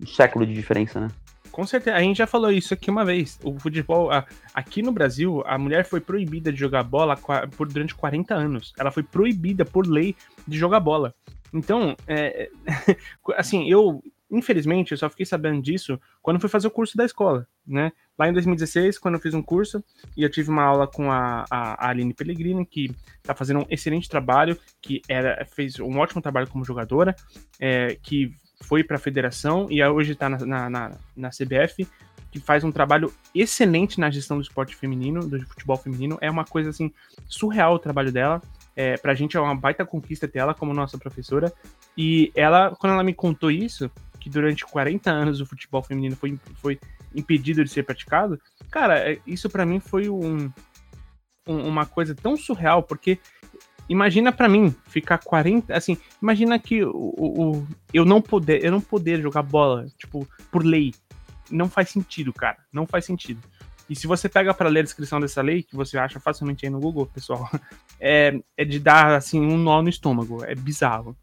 um 0.02 0.06
século 0.06 0.46
de 0.46 0.54
diferença, 0.54 1.00
né? 1.00 1.08
Com 1.54 1.68
certeza, 1.68 1.96
a 1.96 2.02
gente 2.02 2.18
já 2.18 2.26
falou 2.26 2.52
isso 2.52 2.74
aqui 2.74 2.90
uma 2.90 3.06
vez. 3.06 3.40
O 3.44 3.60
futebol, 3.60 4.12
a, 4.12 4.26
aqui 4.56 4.82
no 4.82 4.92
Brasil, 4.92 5.44
a 5.46 5.56
mulher 5.56 5.86
foi 5.86 6.02
proibida 6.02 6.52
de 6.52 6.60
jogar 6.60 6.82
bola 6.82 7.16
por, 7.56 7.68
durante 7.68 7.94
40 7.94 8.34
anos. 8.34 8.74
Ela 8.76 8.90
foi 8.90 9.04
proibida 9.04 9.64
por 9.64 9.86
lei 9.86 10.16
de 10.48 10.58
jogar 10.58 10.80
bola. 10.80 11.14
Então, 11.54 11.96
é, 12.08 12.50
assim, 13.38 13.70
eu, 13.70 14.04
infelizmente, 14.32 14.94
eu 14.94 14.98
só 14.98 15.08
fiquei 15.08 15.28
sabendo 15.28 15.62
disso 15.62 16.02
quando 16.24 16.40
fui 16.40 16.50
fazer 16.50 16.66
o 16.66 16.72
curso 16.72 16.98
da 16.98 17.06
escola, 17.06 17.48
né? 17.68 17.92
Lá 18.18 18.28
em 18.28 18.34
2016, 18.34 18.98
quando 18.98 19.14
eu 19.14 19.22
fiz 19.22 19.36
um 19.36 19.44
curso, 19.44 19.84
e 20.18 20.24
eu 20.24 20.32
tive 20.32 20.50
uma 20.50 20.64
aula 20.64 20.88
com 20.88 21.12
a, 21.12 21.46
a, 21.52 21.88
Aline 21.88 22.16
Pellegrini, 22.16 22.66
que 22.66 22.92
tá 23.22 23.36
fazendo 23.36 23.60
um 23.60 23.66
excelente 23.70 24.10
trabalho, 24.10 24.58
que 24.82 25.04
era, 25.08 25.46
fez 25.46 25.80
um 25.80 26.00
ótimo 26.00 26.20
trabalho 26.20 26.48
como 26.48 26.66
jogadora, 26.66 27.16
é, 27.60 27.96
que 28.02 28.34
foi 28.64 28.84
para 28.84 28.98
a 28.98 29.00
federação 29.00 29.68
e 29.70 29.84
hoje 29.84 30.14
está 30.14 30.30
na, 30.30 30.70
na, 30.70 30.92
na, 31.16 31.30
CBF, 31.30 31.88
que 32.32 32.40
faz 32.40 32.64
um 32.64 32.72
trabalho 32.72 33.14
excelente 33.36 34.00
na 34.00 34.10
gestão 34.10 34.38
do 34.38 34.44
esporte 34.44 34.76
feminino, 34.76 35.28
do 35.28 35.40
futebol 35.46 35.78
feminino. 35.78 36.18
É 36.22 36.32
uma 36.32 36.46
coisa 36.46 36.70
assim 36.70 36.92
surreal 37.28 37.76
o 37.76 37.80
trabalho 37.80 38.12
dela. 38.12 38.42
É, 38.76 38.98
pra 38.98 39.14
gente 39.14 39.38
é 39.38 39.40
uma 39.40 39.54
baita 39.54 39.86
conquista 39.86 40.28
ter 40.28 40.40
ela 40.40 40.54
como 40.54 40.74
nossa 40.74 40.98
professora. 40.98 41.54
E 41.96 42.32
ela, 42.36 42.76
quando 42.76 42.94
ela 42.94 43.04
me 43.04 43.14
contou 43.14 43.52
isso, 43.52 43.92
que 44.20 44.30
durante 44.30 44.66
40 44.66 45.12
anos 45.12 45.42
o 45.42 45.46
futebol 45.46 45.84
feminino 45.84 46.16
foi, 46.16 46.40
foi 46.56 46.80
impedido 47.14 47.64
de 47.64 47.70
ser 47.70 47.84
praticado, 47.84 48.40
cara, 48.72 48.98
é, 49.12 49.20
isso 49.28 49.50
para 49.50 49.66
mim 49.66 49.80
foi 49.80 50.10
um, 50.10 50.52
um, 51.48 51.68
uma 51.68 51.86
coisa 51.86 52.16
tão 52.16 52.36
surreal, 52.36 52.82
porque 52.82 53.20
imagina 53.88 54.32
para 54.32 54.50
mim 54.50 54.74
ficar 54.88 55.18
40, 55.18 55.76
assim, 55.76 55.98
imagina 56.22 56.58
que 56.60 56.84
o, 56.84 57.14
o, 57.18 57.68
eu 57.94 58.06
não 58.06 58.22
poder, 58.22 58.64
eu 58.64 58.72
não 58.72 58.82
poder 58.82 59.22
jogar 59.22 59.44
bola, 59.44 59.86
tipo, 59.98 60.28
por 60.52 60.64
lei. 60.64 60.94
Não 61.52 61.70
faz 61.70 61.90
sentido, 61.90 62.32
cara. 62.34 62.58
Não 62.72 62.88
faz 62.88 63.06
sentido. 63.06 63.42
E 63.90 63.96
se 63.96 64.08
você 64.08 64.30
pega 64.30 64.54
para 64.54 64.70
ler 64.70 64.80
a 64.80 64.84
descrição 64.84 65.20
dessa 65.20 65.42
lei, 65.42 65.62
que 65.62 65.76
você 65.76 65.98
acha 65.98 66.20
facilmente 66.20 66.66
aí 66.66 66.72
no 66.72 66.80
Google, 66.80 67.06
pessoal, 67.06 67.50
é, 68.00 68.40
é 68.58 68.66
de 68.66 68.80
dar 68.80 69.16
assim 69.16 69.40
um 69.40 69.58
nó 69.58 69.82
no 69.82 69.90
estômago, 69.90 70.44
é 70.44 70.56
bizarro. 70.56 71.16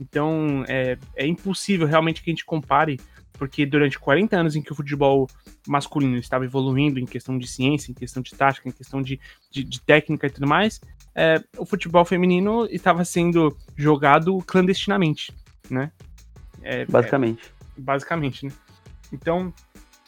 Então, 0.00 0.64
é, 0.68 0.96
é 1.16 1.26
impossível 1.26 1.86
realmente 1.86 2.22
que 2.22 2.30
a 2.30 2.32
gente 2.32 2.44
compare 2.44 2.98
porque 3.34 3.66
durante 3.66 3.98
40 3.98 4.36
anos 4.36 4.56
em 4.56 4.62
que 4.62 4.72
o 4.72 4.74
futebol 4.74 5.28
masculino 5.66 6.16
estava 6.16 6.44
evoluindo 6.44 7.00
em 7.00 7.04
questão 7.04 7.36
de 7.36 7.46
ciência, 7.46 7.90
em 7.90 7.94
questão 7.94 8.22
de 8.22 8.30
tática, 8.32 8.68
em 8.68 8.72
questão 8.72 9.02
de, 9.02 9.20
de, 9.50 9.64
de 9.64 9.80
técnica 9.80 10.26
e 10.26 10.30
tudo 10.30 10.46
mais, 10.46 10.80
é, 11.14 11.42
o 11.56 11.64
futebol 11.64 12.04
feminino 12.04 12.66
estava 12.70 13.04
sendo 13.04 13.56
jogado 13.76 14.42
clandestinamente, 14.46 15.32
né? 15.70 15.90
É, 16.62 16.84
basicamente. 16.86 17.44
É, 17.46 17.80
basicamente, 17.80 18.46
né? 18.46 18.52
Então, 19.12 19.52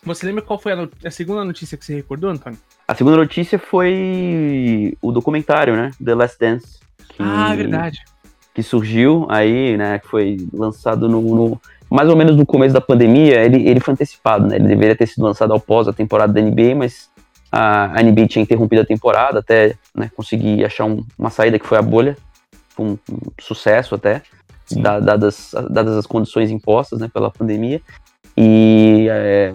você 0.03 0.27
lembra 0.27 0.43
qual 0.43 0.59
foi 0.59 0.73
a, 0.73 0.89
a, 1.05 1.11
segunda 1.11 1.45
notícia 1.45 1.77
que 1.77 1.85
você 1.85 1.95
recordou, 1.95 2.31
Antônio? 2.31 2.59
A 2.89 2.95
segunda 2.95 3.17
notícia 3.17 3.59
foi 3.59 4.97
o 5.01 5.13
documentário, 5.13 5.77
né? 5.77 5.91
The 6.03 6.15
Last 6.15 6.39
Dance. 6.39 6.79
Que, 7.09 7.23
ah, 7.23 7.53
é 7.53 7.57
verdade. 7.57 8.05
Que 8.55 8.63
surgiu 8.63 9.27
aí, 9.29 9.77
né? 9.77 9.99
Que 9.99 10.09
foi 10.09 10.37
lançado 10.53 11.09
no, 11.09 11.21
no, 11.21 11.61
mais 11.91 12.09
ou 12.09 12.17
menos 12.17 12.37
no 12.37 12.47
começo 12.47 12.73
da 12.73 12.81
pandemia. 12.81 13.45
Ele, 13.45 13.69
ele 13.69 13.81
foi 13.81 13.95
antecipado, 13.95 14.47
né? 14.47 14.57
Ele 14.57 14.69
deveria 14.69 14.97
ter 14.97 15.07
sido 15.07 15.25
lançado 15.25 15.53
após 15.53 15.87
a 15.89 15.93
temporada 15.93 16.33
da 16.33 16.41
NBA, 16.41 16.75
mas 16.75 17.11
a 17.51 18.03
NBA 18.03 18.27
tinha 18.29 18.43
interrompido 18.43 18.83
a 18.83 18.87
temporada 18.87 19.39
até 19.39 19.77
né, 19.95 20.11
conseguir 20.15 20.65
achar 20.65 20.85
um, 20.85 21.05
uma 21.19 21.31
saída 21.31 21.59
que 21.59 21.67
foi 21.67 21.79
a 21.79 21.83
bolha. 21.83 22.17
Foi 22.71 22.87
um, 22.87 22.99
um 23.11 23.21
sucesso 23.41 23.95
até, 23.95 24.23
da, 24.71 25.01
dadas, 25.01 25.53
dadas 25.71 25.97
as 25.97 26.07
condições 26.07 26.51
impostas 26.51 27.01
né, 27.01 27.09
pela 27.13 27.31
pandemia. 27.31 27.81
E 28.37 29.07
é, 29.11 29.55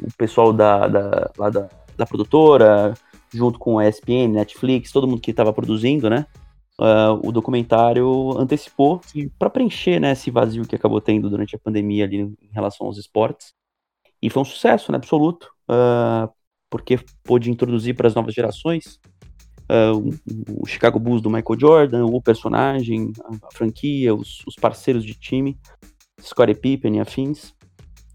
o 0.00 0.12
pessoal 0.16 0.52
da, 0.52 0.86
da, 0.86 1.30
lá 1.36 1.50
da, 1.50 1.68
da 1.96 2.06
produtora, 2.06 2.94
junto 3.32 3.58
com 3.58 3.78
a 3.78 3.88
ESPN, 3.88 4.28
Netflix, 4.28 4.92
todo 4.92 5.06
mundo 5.06 5.20
que 5.20 5.30
estava 5.30 5.52
produzindo, 5.52 6.08
né? 6.08 6.26
Uh, 6.80 7.26
o 7.26 7.32
documentário 7.32 8.38
antecipou 8.38 9.00
para 9.36 9.50
preencher 9.50 9.98
né, 9.98 10.12
esse 10.12 10.30
vazio 10.30 10.64
que 10.64 10.76
acabou 10.76 11.00
tendo 11.00 11.28
durante 11.28 11.56
a 11.56 11.58
pandemia 11.58 12.04
ali 12.04 12.18
em 12.18 12.36
relação 12.52 12.86
aos 12.86 12.98
esportes. 12.98 13.52
E 14.22 14.30
foi 14.30 14.42
um 14.42 14.44
sucesso, 14.44 14.92
né, 14.92 14.96
absoluto, 14.96 15.50
uh, 15.68 16.32
porque 16.70 16.98
pôde 17.24 17.50
introduzir 17.50 17.94
para 17.94 18.08
as 18.08 18.14
novas 18.14 18.34
gerações 18.34 18.98
uh, 19.68 19.96
o, 19.96 20.62
o, 20.62 20.66
Chicago 20.66 20.98
Bulls 20.98 21.22
do 21.22 21.30
Michael 21.30 21.60
Jordan, 21.60 22.06
o 22.06 22.20
personagem, 22.20 23.12
a, 23.24 23.46
a 23.46 23.50
franquia, 23.52 24.14
os, 24.14 24.42
os, 24.46 24.54
parceiros 24.56 25.04
de 25.04 25.14
time, 25.14 25.58
Scottie 26.20 26.54
Pippen 26.54 26.96
e 26.96 27.00
afins. 27.00 27.54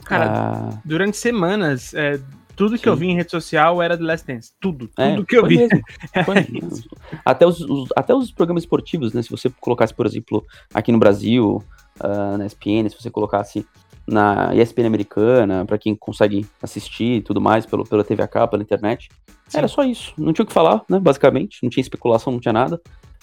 Cara, 0.06 0.70
uh, 0.70 0.82
durante 0.84 1.16
semanas, 1.16 1.94
é, 1.94 2.20
tudo 2.56 2.76
que 2.78 2.84
sim. 2.84 2.90
eu 2.90 2.96
vi 2.96 3.08
em 3.08 3.16
rede 3.16 3.32
social 3.32 3.82
era 3.82 3.98
The 3.98 4.04
Last 4.04 4.28
Dance. 4.28 4.52
Tudo, 4.60 4.90
é, 4.98 5.12
tudo 5.12 5.22
é, 5.22 5.26
que 5.26 5.38
eu 5.38 5.46
vi. 5.46 5.58
Mesmo, 6.52 6.90
até, 7.24 7.46
os, 7.46 7.62
os, 7.62 7.90
até 7.96 8.14
os 8.14 8.32
programas 8.32 8.64
esportivos, 8.64 9.14
né? 9.14 9.22
Se 9.22 9.30
você 9.30 9.50
colocasse, 9.62 9.94
por 9.94 10.06
exemplo, 10.06 10.46
aqui 10.74 10.92
no 10.92 11.00
Brasil, 11.00 11.64
uh, 12.04 12.38
na 12.38 12.46
ESPN, 12.46 12.90
se 12.90 13.02
você 13.02 13.10
colocasse 13.10 13.66
na 14.08 14.54
ESPN 14.54 14.86
americana, 14.86 15.66
para 15.66 15.78
quem 15.78 15.96
consegue 15.96 16.46
assistir 16.62 17.18
e 17.18 17.22
tudo 17.22 17.40
mais 17.40 17.66
pelo, 17.66 17.84
pela 17.86 18.04
TV 18.04 18.22
a 18.22 18.28
cabo, 18.28 18.52
pela 18.52 18.64
internet. 18.64 19.10
Sim. 19.48 19.58
Era 19.58 19.68
só 19.68 19.84
isso. 19.84 20.14
Não 20.18 20.34
tinha 20.34 20.44
o 20.44 20.48
que 20.48 20.54
falar, 20.54 20.84
né? 20.90 21.00
Basicamente. 21.00 21.60
Não 21.64 21.70
tinha 21.70 21.82
especulação, 21.82 22.34
não 22.34 22.40
tinha 22.40 22.54
nada. 22.54 22.82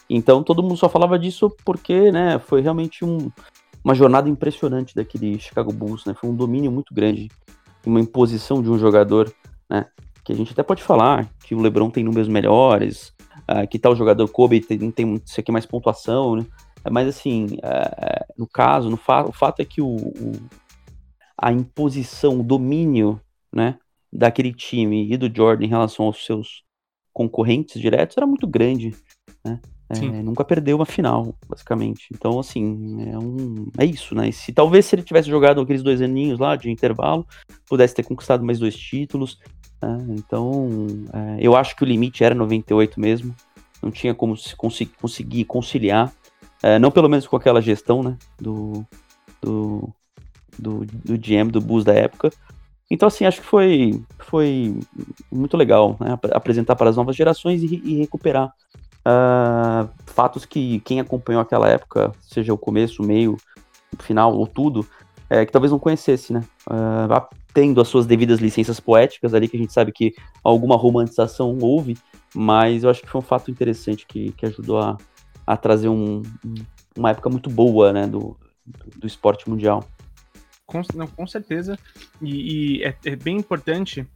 Então 0.09 0.43
todo 0.43 0.63
mundo 0.63 0.77
só 0.77 0.89
falava 0.89 1.17
disso 1.17 1.55
porque, 1.65 2.11
né, 2.11 2.41
foi 2.41 2.61
realmente 2.61 3.05
um, 3.05 3.31
uma 3.85 3.95
jornada 3.95 4.29
impressionante 4.29 4.95
daquele 4.95 5.39
Chicago 5.39 5.73
Bulls, 5.73 6.05
né? 6.05 6.15
Foi 6.15 6.29
um 6.29 6.35
domínio 6.35 6.73
muito 6.73 6.93
grande, 6.93 7.29
uma 7.87 8.01
imposição 8.01 8.61
de 8.61 8.69
um 8.69 8.77
jogador, 8.77 9.33
né? 9.69 9.87
Que 10.25 10.33
a 10.33 10.37
gente 10.37 10.53
até 10.53 10.65
pode 10.65 10.83
falar 10.83 11.31
que 11.45 11.55
o 11.55 11.61
LeBron 11.61 11.91
tem 11.91 12.03
números 12.03 12.29
melhores, 12.29 13.15
uh, 13.49 13.67
que 13.71 13.79
tal 13.79 13.95
jogador 13.95 14.29
Kobe 14.29 14.61
tem, 14.61 14.91
tem 14.91 15.15
isso 15.25 15.41
aqui 15.41 15.53
mais 15.53 15.65
pontuação, 15.65 16.37
né? 16.37 16.47
Mas 16.91 17.09
assim, 17.09 17.45
uh, 17.59 18.35
no 18.37 18.47
caso, 18.47 18.91
no 18.91 18.97
fa 18.97 19.25
o 19.25 19.33
fato 19.33 19.61
é 19.61 19.65
que 19.65 19.81
o, 19.81 19.87
o, 19.87 20.33
a 21.41 21.53
imposição, 21.53 22.41
o 22.41 22.45
domínio, 22.45 23.21
né, 23.53 23.79
daquele 24.13 24.53
time 24.53 25.11
e 25.11 25.17
do 25.17 25.35
Jordan 25.35 25.65
em 25.65 25.69
relação 25.69 26.05
aos 26.05 26.25
seus 26.25 26.63
concorrentes 27.13 27.81
diretos 27.81 28.17
era 28.17 28.27
muito 28.27 28.47
grande, 28.47 28.95
né? 29.45 29.61
É, 29.93 30.23
nunca 30.23 30.45
perdeu 30.45 30.77
uma 30.77 30.87
final, 30.87 31.35
basicamente. 31.49 32.07
Então, 32.15 32.39
assim, 32.39 33.11
é, 33.11 33.19
um, 33.19 33.67
é 33.77 33.85
isso, 33.85 34.15
né? 34.15 34.29
E 34.29 34.33
se 34.33 34.53
talvez 34.53 34.87
se 34.87 34.95
ele 34.95 35.03
tivesse 35.03 35.29
jogado 35.29 35.61
aqueles 35.61 35.83
dois 35.83 36.01
aninhos 36.01 36.39
lá 36.39 36.55
de 36.55 36.71
intervalo, 36.71 37.27
pudesse 37.67 37.97
ter 37.97 38.05
conquistado 38.05 38.45
mais 38.45 38.61
dois 38.61 38.77
títulos. 38.77 39.41
Né? 39.83 39.99
Então, 40.11 40.87
é, 41.13 41.39
eu 41.41 41.57
acho 41.57 41.75
que 41.75 41.83
o 41.83 41.87
limite 41.87 42.23
era 42.23 42.37
98 42.37 43.01
mesmo. 43.01 43.35
Não 43.83 43.91
tinha 43.91 44.15
como 44.15 44.37
se 44.37 44.55
conseguir 44.55 45.45
conciliar, 45.45 46.13
é, 46.63 46.79
não 46.79 46.93
pelo 46.93 47.09
menos 47.09 47.27
com 47.27 47.35
aquela 47.35 47.61
gestão, 47.61 48.01
né? 48.01 48.17
Do, 48.41 48.87
do, 49.43 49.93
do, 50.61 50.85
do 50.87 51.19
GM 51.19 51.51
do 51.51 51.61
Bulls 51.61 51.85
da 51.85 51.95
época. 51.95 52.31
Então, 52.91 53.07
assim, 53.07 53.25
acho 53.25 53.41
que 53.41 53.47
foi, 53.47 54.03
foi 54.19 54.79
muito 55.31 55.57
legal 55.57 55.97
né, 56.01 56.19
apresentar 56.33 56.75
para 56.75 56.91
as 56.91 56.97
novas 56.97 57.15
gerações 57.15 57.63
e, 57.63 57.81
e 57.85 57.99
recuperar 57.99 58.53
uh, 59.01 59.89
fatos 60.07 60.45
que 60.45 60.81
quem 60.81 60.99
acompanhou 60.99 61.41
aquela 61.41 61.69
época, 61.69 62.13
seja 62.21 62.53
o 62.53 62.59
começo, 62.59 63.03
o 63.03 63.07
meio, 63.07 63.37
o 63.97 64.03
final 64.03 64.35
ou 64.37 64.47
tudo, 64.47 64.85
é, 65.29 65.47
que 65.47 65.53
talvez 65.53 65.71
não 65.71 65.79
conhecesse, 65.79 66.33
né? 66.33 66.43
Uh, 66.69 67.37
tendo 67.55 67.81
as 67.81 67.89
suas 67.89 68.07
devidas 68.07 68.41
licenças 68.41 68.81
poéticas 68.81 69.35
ali, 69.35 69.49
que 69.49 69.57
a 69.57 69.61
gente 69.61 69.73
sabe 69.73 69.93
que 69.93 70.15
alguma 70.43 70.77
romantização 70.77 71.57
houve, 71.61 71.97
mas 72.35 72.85
eu 72.85 72.91
acho 72.91 73.03
que 73.03 73.09
foi 73.09 73.21
um 73.21 73.25
fato 73.25 73.51
interessante 73.51 74.07
que, 74.07 74.33
que 74.33 74.47
ajudou 74.47 74.79
a, 74.79 74.97
a 75.47 75.57
trazer 75.57 75.89
um, 75.89 76.23
uma 76.97 77.11
época 77.11 77.29
muito 77.29 77.49
boa, 77.51 77.93
né, 77.93 78.07
do, 78.07 78.37
do 78.97 79.07
esporte 79.07 79.49
mundial. 79.49 79.85
Com, 80.71 80.83
não, 80.95 81.09
com 81.09 81.27
certeza. 81.27 81.77
E, 82.23 82.79
e 82.79 82.85
é, 82.85 82.95
é, 83.05 83.17
bem 83.17 83.39
importante 83.39 84.07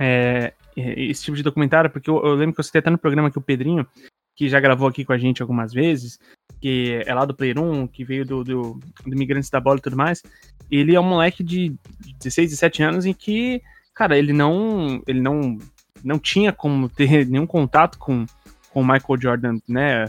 é, 0.00 0.54
é, 0.74 1.02
esse 1.02 1.24
tipo 1.24 1.36
de 1.36 1.42
documentário, 1.42 1.90
porque 1.90 2.08
eu, 2.08 2.16
eu, 2.24 2.34
lembro 2.34 2.54
que 2.54 2.60
eu 2.60 2.64
citei 2.64 2.78
até 2.78 2.88
no 2.88 2.96
programa 2.96 3.30
que 3.30 3.36
o 3.36 3.42
Pedrinho, 3.42 3.86
que 4.34 4.48
já 4.48 4.58
gravou 4.58 4.88
aqui 4.88 5.04
com 5.04 5.12
a 5.12 5.18
gente 5.18 5.42
algumas 5.42 5.74
vezes, 5.74 6.18
que 6.62 7.02
é 7.04 7.14
lá 7.14 7.26
do 7.26 7.34
Player 7.34 7.58
1, 7.58 7.88
que 7.88 8.04
veio 8.04 8.24
do, 8.24 8.42
do, 8.42 8.80
do 9.04 9.14
Imigrantes 9.14 9.50
da 9.50 9.60
Bola 9.60 9.76
e 9.76 9.82
tudo 9.82 9.96
mais. 9.96 10.22
Ele 10.70 10.94
é 10.94 11.00
um 11.00 11.08
moleque 11.08 11.44
de 11.44 11.76
16, 12.20 12.50
17 12.50 12.82
anos 12.82 13.04
em 13.04 13.12
que, 13.12 13.62
cara, 13.94 14.16
ele 14.18 14.32
não. 14.32 15.02
Ele 15.06 15.20
não, 15.20 15.58
não 16.02 16.18
tinha 16.18 16.52
como 16.52 16.88
ter 16.88 17.26
nenhum 17.28 17.46
contato 17.46 17.98
com, 17.98 18.24
com 18.70 18.80
o 18.80 18.86
Michael 18.86 19.20
Jordan, 19.20 19.58
né? 19.68 20.06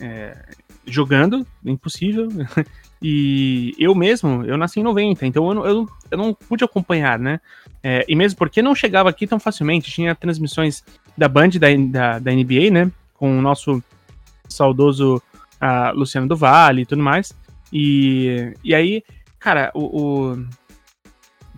É, 0.00 0.36
jogando, 0.86 1.46
impossível. 1.64 2.28
E 3.06 3.74
eu 3.78 3.94
mesmo, 3.94 4.44
eu 4.46 4.56
nasci 4.56 4.80
em 4.80 4.82
90, 4.82 5.26
então 5.26 5.46
eu 5.46 5.54
não, 5.54 5.66
eu, 5.66 5.88
eu 6.10 6.16
não 6.16 6.32
pude 6.32 6.64
acompanhar, 6.64 7.18
né? 7.18 7.38
É, 7.82 8.02
e 8.08 8.16
mesmo 8.16 8.38
porque 8.38 8.62
não 8.62 8.74
chegava 8.74 9.10
aqui 9.10 9.26
tão 9.26 9.38
facilmente, 9.38 9.90
tinha 9.90 10.14
transmissões 10.14 10.82
da 11.14 11.28
Band, 11.28 11.50
da, 11.50 11.68
da, 11.76 12.18
da 12.18 12.32
NBA, 12.32 12.70
né? 12.72 12.90
Com 13.12 13.38
o 13.38 13.42
nosso 13.42 13.84
saudoso 14.48 15.22
uh, 15.60 15.94
Luciano 15.94 16.26
do 16.26 16.34
Vale 16.34 16.80
e 16.80 16.86
tudo 16.86 17.02
mais. 17.02 17.34
E, 17.70 18.54
e 18.64 18.74
aí, 18.74 19.04
cara, 19.38 19.70
o, 19.74 19.82
o 20.32 20.46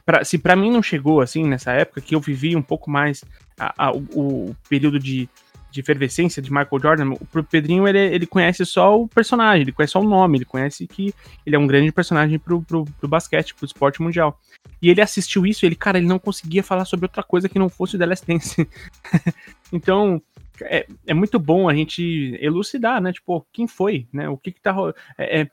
pra, 0.05 0.25
se 0.25 0.39
para 0.39 0.57
mim 0.57 0.73
não 0.73 0.83
chegou 0.83 1.21
assim 1.21 1.45
nessa 1.45 1.71
época 1.71 2.01
que 2.01 2.17
eu 2.17 2.21
vivi 2.21 2.57
um 2.57 2.63
pouco 2.63 2.91
mais 2.91 3.25
a, 3.57 3.87
a, 3.87 3.93
o, 3.93 4.01
o, 4.17 4.57
período 4.69 4.99
de 4.99 5.29
de 5.77 5.81
efervescência 5.81 6.41
de 6.41 6.51
Michael 6.51 6.81
Jordan, 6.81 7.15
pro 7.31 7.45
Pedrinho 7.45 7.87
ele, 7.87 7.99
ele 7.99 8.27
conhece 8.27 8.65
só 8.65 8.99
o 8.99 9.07
personagem, 9.07 9.63
ele 9.63 9.73
conhece 9.73 9.93
só 9.93 10.01
o 10.01 10.09
nome, 10.09 10.39
ele 10.39 10.45
conhece 10.45 10.87
que 10.87 11.15
ele 11.45 11.55
é 11.55 11.59
um 11.59 11.67
grande 11.67 11.93
personagem 11.93 12.39
pro, 12.39 12.63
pro, 12.63 12.85
pro 12.85 13.09
basquete, 13.09 13.55
pro 13.55 13.67
esporte 13.67 14.01
mundial. 14.01 14.41
E 14.81 14.89
ele 14.89 15.03
assistiu 15.03 15.47
isso 15.47 15.67
ele, 15.67 15.77
cara, 15.77 15.99
ele 15.99 16.07
não 16.07 16.19
conseguia 16.19 16.63
falar 16.63 16.87
sobre 16.87 17.05
outra 17.05 17.23
coisa 17.23 17.49
que 17.49 17.59
não 17.59 17.69
fosse 17.69 17.97
o 17.97 17.99
The 17.99 18.07
Last 18.07 18.27
Dance. 18.27 18.69
então, 19.71 20.21
é, 20.63 20.87
é 21.07 21.15
muito 21.15 21.39
bom 21.39 21.69
a 21.69 21.75
gente 21.75 22.39
elucidar, 22.41 23.01
né? 23.01 23.13
Tipo, 23.13 23.47
quem 23.53 23.69
foi, 23.69 24.07
né? 24.13 24.29
O 24.29 24.39
que 24.39 24.53
que 24.53 24.61
tá... 24.61 24.75
É, 25.19 25.43
é, 25.43 25.51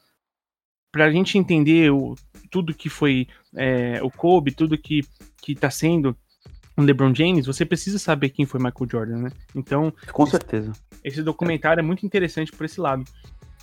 pra 0.92 1.12
gente 1.12 1.38
entender 1.38 1.92
o, 1.92 2.16
tudo 2.50 2.74
que 2.74 2.88
foi 2.88 3.28
é, 3.56 4.02
o 4.02 4.10
Kobe, 4.10 4.52
tudo 4.52 4.78
que, 4.78 5.02
que 5.42 5.56
tá 5.56 5.70
sendo 5.70 6.16
LeBron 6.82 7.14
James, 7.14 7.46
você 7.46 7.66
precisa 7.66 8.00
saber 8.00 8.30
quem 8.30 8.46
foi 8.46 8.60
Michael 8.60 8.90
Jordan, 8.90 9.18
né? 9.18 9.32
Então. 9.56 9.94
Com 10.12 10.26
certeza. 10.26 10.72
Esse, 11.04 11.16
esse 11.16 11.24
documentário 11.24 11.80
é 11.80 11.84
muito 11.84 12.06
interessante 12.06 12.52
por 12.52 12.66
esse 12.66 12.82
lado. 12.82 13.04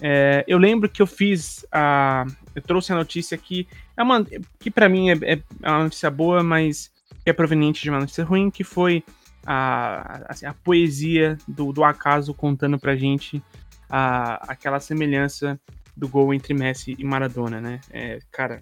É, 0.00 0.44
eu 0.46 0.58
lembro 0.58 0.88
que 0.88 1.02
eu 1.02 1.06
fiz 1.06 1.66
a. 1.70 2.24
Eu 2.54 2.62
trouxe 2.62 2.92
a 2.92 2.96
notícia 2.96 3.36
que. 3.36 3.66
É 3.96 4.02
uma, 4.02 4.24
que 4.58 4.70
para 4.70 4.88
mim 4.88 5.10
é, 5.10 5.18
é, 5.22 5.42
uma 5.62 5.84
notícia 5.84 6.10
boa, 6.10 6.42
mas 6.42 6.90
é 7.26 7.32
proveniente 7.32 7.82
de 7.82 7.90
uma 7.90 8.00
notícia 8.00 8.24
ruim, 8.24 8.50
que 8.50 8.64
foi 8.64 9.04
a, 9.44 10.24
assim, 10.28 10.46
a 10.46 10.54
poesia 10.54 11.36
do, 11.46 11.72
do 11.72 11.84
acaso 11.84 12.32
contando 12.32 12.78
pra 12.78 12.96
gente 12.96 13.42
a, 13.88 14.52
aquela 14.52 14.80
semelhança 14.80 15.60
do 15.96 16.08
gol 16.08 16.32
entre 16.32 16.54
Messi 16.54 16.96
e 16.98 17.04
Maradona, 17.04 17.60
né? 17.60 17.80
É, 17.90 18.20
cara, 18.30 18.60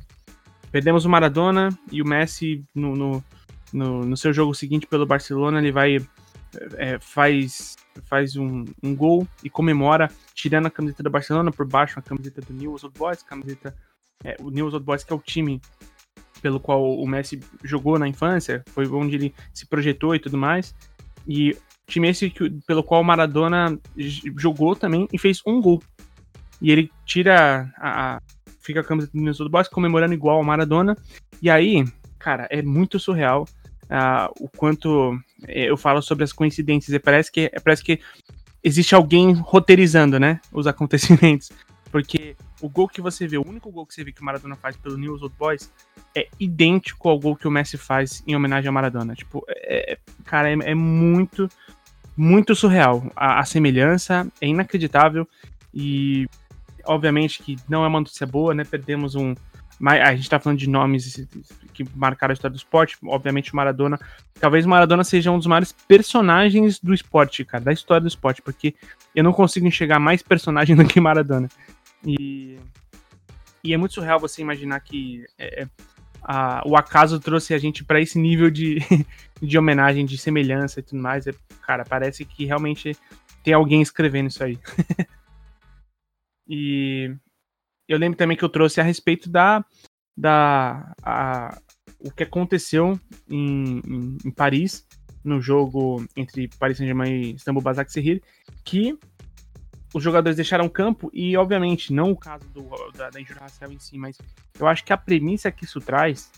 perdemos 0.73 1.05
o 1.05 1.09
Maradona 1.09 1.69
e 1.93 2.03
o 2.03 2.07
Messi 2.07 2.65
no, 2.75 2.97
no 2.97 3.25
no, 3.73 4.05
no 4.05 4.17
seu 4.17 4.33
jogo 4.33 4.55
seguinte 4.55 4.87
pelo 4.87 5.07
Barcelona, 5.07 5.59
ele 5.59 5.73
vai 5.73 5.97
é, 6.77 6.99
faz, 6.99 7.77
faz 8.05 8.37
um, 8.37 8.65
um, 8.83 8.95
gol 8.95 9.27
e 9.45 9.51
comemora 9.51 10.11
tirando 10.35 10.67
a 10.67 10.71
camiseta 10.71 11.03
do 11.03 11.11
Barcelona 11.11 11.51
por 11.51 11.67
baixo, 11.67 11.99
a 11.99 12.03
camiseta 12.03 12.41
do 12.41 12.53
News 12.53 12.85
Old 12.85 12.99
Boys, 12.99 13.23
camiseta 13.23 13.75
é, 14.25 14.37
o 14.41 14.51
News 14.51 14.75
Old 14.75 14.85
Boys, 14.85 15.05
que 15.05 15.13
é 15.13 15.17
o 15.17 15.21
time 15.21 15.61
pelo 16.41 16.61
qual 16.61 16.97
o 16.99 17.07
Messi 17.07 17.41
jogou 17.65 17.99
na 17.99 18.09
infância, 18.09 18.65
foi 18.69 18.87
onde 18.89 19.17
ele 19.17 19.35
se 19.53 19.67
projetou 19.67 20.15
e 20.15 20.21
tudo 20.21 20.39
mais. 20.39 20.75
E 21.27 21.57
time 21.87 22.09
esse 22.09 22.31
que, 22.31 22.51
pelo 22.67 22.83
qual 22.83 23.01
o 23.01 23.05
Maradona 23.05 23.79
jogou 24.37 24.77
também 24.77 25.09
e 25.13 25.19
fez 25.19 25.43
um 25.47 25.61
gol. 25.61 25.83
E 26.61 26.71
ele 26.71 26.91
tira 27.05 27.73
a, 27.77 28.17
a 28.17 28.23
fica 28.61 28.81
a 28.81 28.85
camiseta 28.85 29.17
do 29.17 29.23
News 29.23 29.41
Old 29.41 29.51
Boys 29.51 29.69
comemorando 29.69 30.15
igual 30.15 30.37
ao 30.37 30.45
Maradona. 30.45 30.97
E 31.41 31.49
aí, 31.49 31.85
cara, 32.19 32.47
é 32.51 32.63
muito 32.63 32.99
surreal 32.99 33.47
uh, 33.91 34.33
o 34.41 34.49
quanto 34.49 35.19
é, 35.47 35.71
eu 35.71 35.77
falo 35.77 36.01
sobre 36.03 36.25
as 36.25 36.33
coincidências. 36.33 36.95
E 36.95 36.99
parece 36.99 37.31
que, 37.31 37.51
parece 37.63 37.83
que 37.83 38.01
existe 38.63 38.95
alguém 38.95 39.33
roteirizando, 39.33 40.19
né? 40.19 40.41
Os 40.53 40.67
acontecimentos. 40.69 41.51
Porque 41.91 42.37
o 42.61 42.69
gol 42.69 42.89
que 42.89 43.01
você 43.01 43.27
vê, 43.27 43.39
o 43.39 43.47
único 43.47 43.71
gol 43.71 43.87
que 43.87 43.95
você 43.95 44.05
vê 44.05 44.13
que 44.13 44.21
o 44.21 44.25
Maradona 44.25 44.57
faz 44.57 44.77
pelo 44.77 44.97
News 44.97 45.23
Old 45.23 45.35
Boys 45.39 45.73
é 46.15 46.29
idêntico 46.39 47.09
ao 47.09 47.19
gol 47.19 47.37
que 47.37 47.49
o 47.49 47.51
Messi 47.51 47.79
faz 47.79 48.23
em 48.27 48.35
homenagem 48.35 48.69
ao 48.69 48.75
Maradona. 48.75 49.15
Tipo, 49.15 49.45
é, 49.49 49.93
é 49.93 49.99
cara, 50.25 50.51
é, 50.51 50.57
é, 50.71 50.75
muito, 50.75 51.49
muito 52.17 52.55
surreal. 52.55 53.11
A, 53.17 53.41
a, 53.41 53.45
semelhança 53.45 54.27
é 54.41 54.47
inacreditável 54.47 55.27
e, 55.73 56.27
obviamente, 56.85 57.43
que 57.43 57.57
não 57.69 57.85
é 57.85 57.89
uma 57.89 58.01
notícia 58.01 58.27
boa, 58.27 58.55
né? 58.55 58.65
Perdemos 58.65 59.15
um. 59.15 59.35
A 59.81 60.15
gente 60.15 60.29
tá 60.29 60.41
falando 60.41 60.59
de 60.59 60.69
nomes 60.69 61.27
que 61.73 61.85
marcaram 61.95 62.33
a 62.33 62.35
história 62.35 62.53
do 62.53 62.59
esporte, 62.59 62.97
obviamente 63.05 63.53
o 63.53 63.57
Maradona. 63.57 63.99
Talvez 64.41 64.67
o 64.67 64.69
Maradona 64.69 65.05
seja 65.05 65.31
um 65.31 65.39
dos 65.39 65.47
maiores 65.47 65.73
personagens 65.73 66.81
do 66.81 66.93
esporte, 66.93 67.45
cara, 67.45 67.63
da 67.63 67.73
história 67.73 68.01
do 68.01 68.09
esporte, 68.09 68.43
porque 68.43 68.75
eu 69.15 69.23
não 69.23 69.33
consigo 69.33 69.67
enxergar 69.67 70.01
mais 70.01 70.21
personagem 70.23 70.75
do 70.77 70.85
que 70.85 71.01
Maradona. 71.01 71.49
E, 72.05 72.59
e 73.63 73.73
é 73.73 73.77
muito 73.77 73.95
surreal 73.95 74.19
você 74.19 74.43
imaginar 74.43 74.81
que 74.81 75.25
é, 75.39 75.63
é 75.63 75.69
a, 76.23 76.63
o 76.67 76.77
acaso 76.77 77.21
trouxe 77.21 77.55
a 77.55 77.59
gente 77.59 77.85
para 77.85 78.01
esse 78.01 78.19
nível 78.19 78.51
de, 78.51 78.79
de 79.41 79.59
homenagem, 79.59 80.05
de 80.05 80.19
semelhança 80.19 80.81
e 80.81 80.83
tudo 80.83 81.01
mais. 81.01 81.27
É, 81.27 81.33
cara, 81.63 81.85
parece 81.85 82.25
que 82.25 82.45
realmente 82.45 82.97
tem 83.45 83.55
alguém 83.55 83.81
escrevendo 83.81 84.29
isso 84.29 84.43
aí. 84.43 84.59
e 86.49 87.15
eu 87.89 87.99
lembro 87.99 88.19
também 88.19 88.37
que 88.37 88.45
eu 88.45 88.49
trouxe 88.49 88.81
a 88.81 88.85
respeito 88.85 89.31
da, 89.31 89.65
da 90.17 90.95
a, 91.03 91.59
o 91.99 92.11
que 92.11 92.23
aconteceu 92.23 92.99
em, 93.29 93.79
em, 93.79 94.19
em, 94.25 94.31
Paris 94.31 94.87
no 95.25 95.41
jogo 95.41 96.05
entre 96.17 96.49
Paris 96.59 96.77
Saint-Germain 96.77 97.11
e 97.11 97.35
Istanbul 97.35 97.63
Basaksehir, 97.63 98.23
que 98.65 98.97
os 99.95 100.03
jogadores 100.03 100.37
deixaram 100.37 100.69
campo 100.69 101.11
e, 101.13 101.37
obviamente, 101.37 101.93
não 101.93 102.13
o 102.13 102.17
caso 102.17 102.47
do, 102.51 102.69
da, 102.93 103.11
da 103.11 103.21
injúria 103.21 103.43
racial 103.43 103.73
em 103.73 103.79
si, 103.79 103.97
mas 103.97 104.19
eu 104.59 104.67
acho 104.67 104.85
que 104.85 104.93
a 104.93 104.97
premissa 104.97 105.51
que 105.51 105.65
isso 105.65 105.81
traz, 105.81 106.31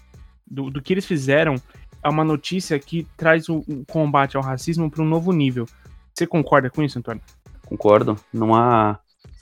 do, 0.46 0.70
do 0.70 0.80
que 0.80 0.92
eles 0.92 1.04
fizeram, 1.04 1.56
é 2.02 2.08
uma 2.08 2.24
notícia 2.24 2.78
que 2.78 3.06
traz 3.16 3.48
o, 3.48 3.58
o 3.58 3.84
combate 3.86 4.36
ao 4.36 4.42
racismo 4.42 4.90
para 4.90 5.02
um 5.02 5.08
novo 5.08 5.32
nível. 5.32 5.66
Você 6.14 6.26
concorda 6.26 6.70
com 6.70 6.82
isso, 6.82 6.98
Antônio? 6.98 7.22
Concordo. 7.66 8.16
Não 8.32 8.54
há, 8.54 8.98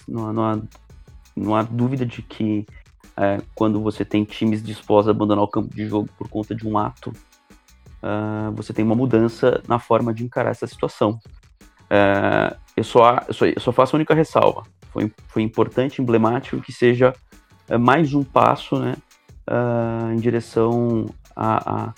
não 0.07 0.29
há, 0.29 0.33
não 0.33 0.44
há, 0.44 0.62
não 1.38 1.55
há 1.55 1.62
dúvida 1.62 2.05
de 2.05 2.22
que 2.22 2.66
é, 3.16 3.40
quando 3.55 3.81
você 3.81 4.05
tem 4.05 4.24
times 4.24 4.62
dispostos 4.62 5.09
a 5.09 5.11
abandonar 5.11 5.42
o 5.42 5.48
campo 5.48 5.74
de 5.74 5.87
jogo 5.87 6.09
por 6.16 6.29
conta 6.29 6.55
de 6.55 6.66
um 6.66 6.79
ato, 6.79 7.11
uh, 8.03 8.53
você 8.53 8.72
tem 8.72 8.85
uma 8.85 8.94
mudança 8.94 9.61
na 9.66 9.79
forma 9.79 10.14
de 10.14 10.24
encarar 10.24 10.51
essa 10.51 10.66
situação. 10.66 11.18
É, 11.90 12.57
eu, 12.77 12.85
só, 12.85 13.18
eu, 13.27 13.35
só, 13.35 13.46
eu 13.46 13.61
só 13.61 13.72
faço 13.72 13.96
a 13.96 13.98
única 13.98 14.14
ressalva. 14.14 14.62
Foi, 14.92 15.12
foi 15.27 15.42
importante, 15.42 16.01
emblemático 16.01 16.61
que 16.61 16.72
seja 16.72 17.12
é, 17.68 17.77
mais 17.77 18.14
um 18.14 18.22
passo 18.22 18.79
né, 18.79 18.94
uh, 19.48 20.12
em 20.12 20.16
direção 20.16 21.07
à, 21.35 21.92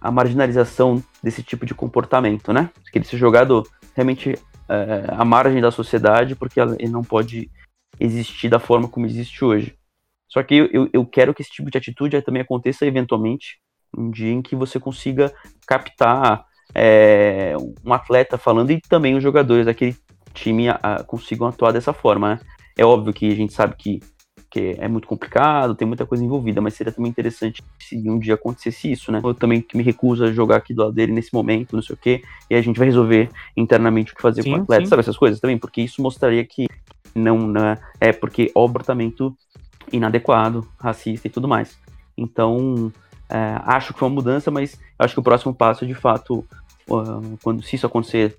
à, 0.00 0.10
marginalização 0.10 1.02
desse 1.22 1.42
tipo 1.42 1.64
de 1.64 1.74
comportamento, 1.74 2.52
né? 2.52 2.70
Que 2.90 2.98
ele 2.98 3.04
seja 3.04 3.18
jogado 3.18 3.62
realmente 3.94 4.30
uh, 4.32 5.14
à 5.16 5.24
margem 5.24 5.60
da 5.60 5.70
sociedade, 5.70 6.34
porque 6.34 6.60
ele 6.60 6.88
não 6.88 7.02
pode 7.02 7.50
existir 7.98 8.48
da 8.48 8.58
forma 8.58 8.88
como 8.88 9.06
existe 9.06 9.44
hoje. 9.44 9.76
Só 10.28 10.42
que 10.42 10.54
eu, 10.54 10.88
eu 10.92 11.06
quero 11.06 11.32
que 11.32 11.42
esse 11.42 11.50
tipo 11.50 11.70
de 11.70 11.78
atitude 11.78 12.20
também 12.22 12.42
aconteça 12.42 12.84
eventualmente 12.84 13.58
um 13.96 14.10
dia 14.10 14.32
em 14.32 14.42
que 14.42 14.56
você 14.56 14.78
consiga 14.78 15.32
captar 15.66 16.44
é, 16.74 17.54
um 17.84 17.92
atleta 17.92 18.36
falando 18.36 18.70
e 18.70 18.80
também 18.80 19.16
os 19.16 19.22
jogadores 19.22 19.66
daquele 19.66 19.96
time 20.34 20.68
a, 20.68 20.78
a, 20.82 21.02
consigam 21.02 21.48
atuar 21.48 21.72
dessa 21.72 21.92
forma, 21.92 22.34
né? 22.34 22.40
É 22.76 22.84
óbvio 22.84 23.12
que 23.12 23.30
a 23.32 23.34
gente 23.34 23.54
sabe 23.54 23.74
que, 23.78 24.00
que 24.50 24.76
é 24.78 24.86
muito 24.86 25.08
complicado, 25.08 25.74
tem 25.74 25.88
muita 25.88 26.04
coisa 26.04 26.22
envolvida, 26.22 26.60
mas 26.60 26.74
seria 26.74 26.92
também 26.92 27.10
interessante 27.10 27.62
se 27.80 27.96
um 28.08 28.18
dia 28.18 28.34
acontecesse 28.34 28.92
isso, 28.92 29.10
né? 29.10 29.20
Eu 29.24 29.32
também 29.32 29.62
que 29.62 29.76
me 29.76 29.82
recuso 29.82 30.24
a 30.24 30.32
jogar 30.32 30.56
aqui 30.56 30.74
do 30.74 30.82
lado 30.82 30.92
dele 30.92 31.12
nesse 31.12 31.32
momento, 31.32 31.74
não 31.74 31.82
sei 31.82 31.94
o 31.94 31.98
quê, 31.98 32.22
e 32.50 32.54
a 32.54 32.60
gente 32.60 32.76
vai 32.78 32.86
resolver 32.86 33.30
internamente 33.56 34.12
o 34.12 34.16
que 34.16 34.20
fazer 34.20 34.42
sim, 34.42 34.50
com 34.50 34.58
o 34.58 34.62
atleta, 34.62 34.84
sim. 34.84 34.90
sabe 34.90 35.00
essas 35.00 35.16
coisas 35.16 35.40
também? 35.40 35.56
Porque 35.56 35.80
isso 35.80 36.02
mostraria 36.02 36.44
que 36.44 36.66
não, 37.16 37.38
não 37.38 37.64
é, 37.66 37.78
é 38.00 38.12
porque 38.12 38.50
o 38.54 38.66
comportamento 38.66 39.36
inadequado, 39.92 40.66
racista 40.78 41.26
e 41.26 41.30
tudo 41.30 41.48
mais. 41.48 41.78
Então, 42.16 42.92
é, 43.28 43.60
acho 43.64 43.92
que 43.92 43.98
foi 43.98 44.08
uma 44.08 44.14
mudança, 44.14 44.50
mas 44.50 44.78
acho 44.98 45.14
que 45.14 45.20
o 45.20 45.22
próximo 45.22 45.54
passo 45.54 45.86
de 45.86 45.94
fato 45.94 46.44
uh, 46.88 47.38
quando 47.42 47.62
se 47.62 47.76
isso 47.76 47.86
acontecer 47.86 48.36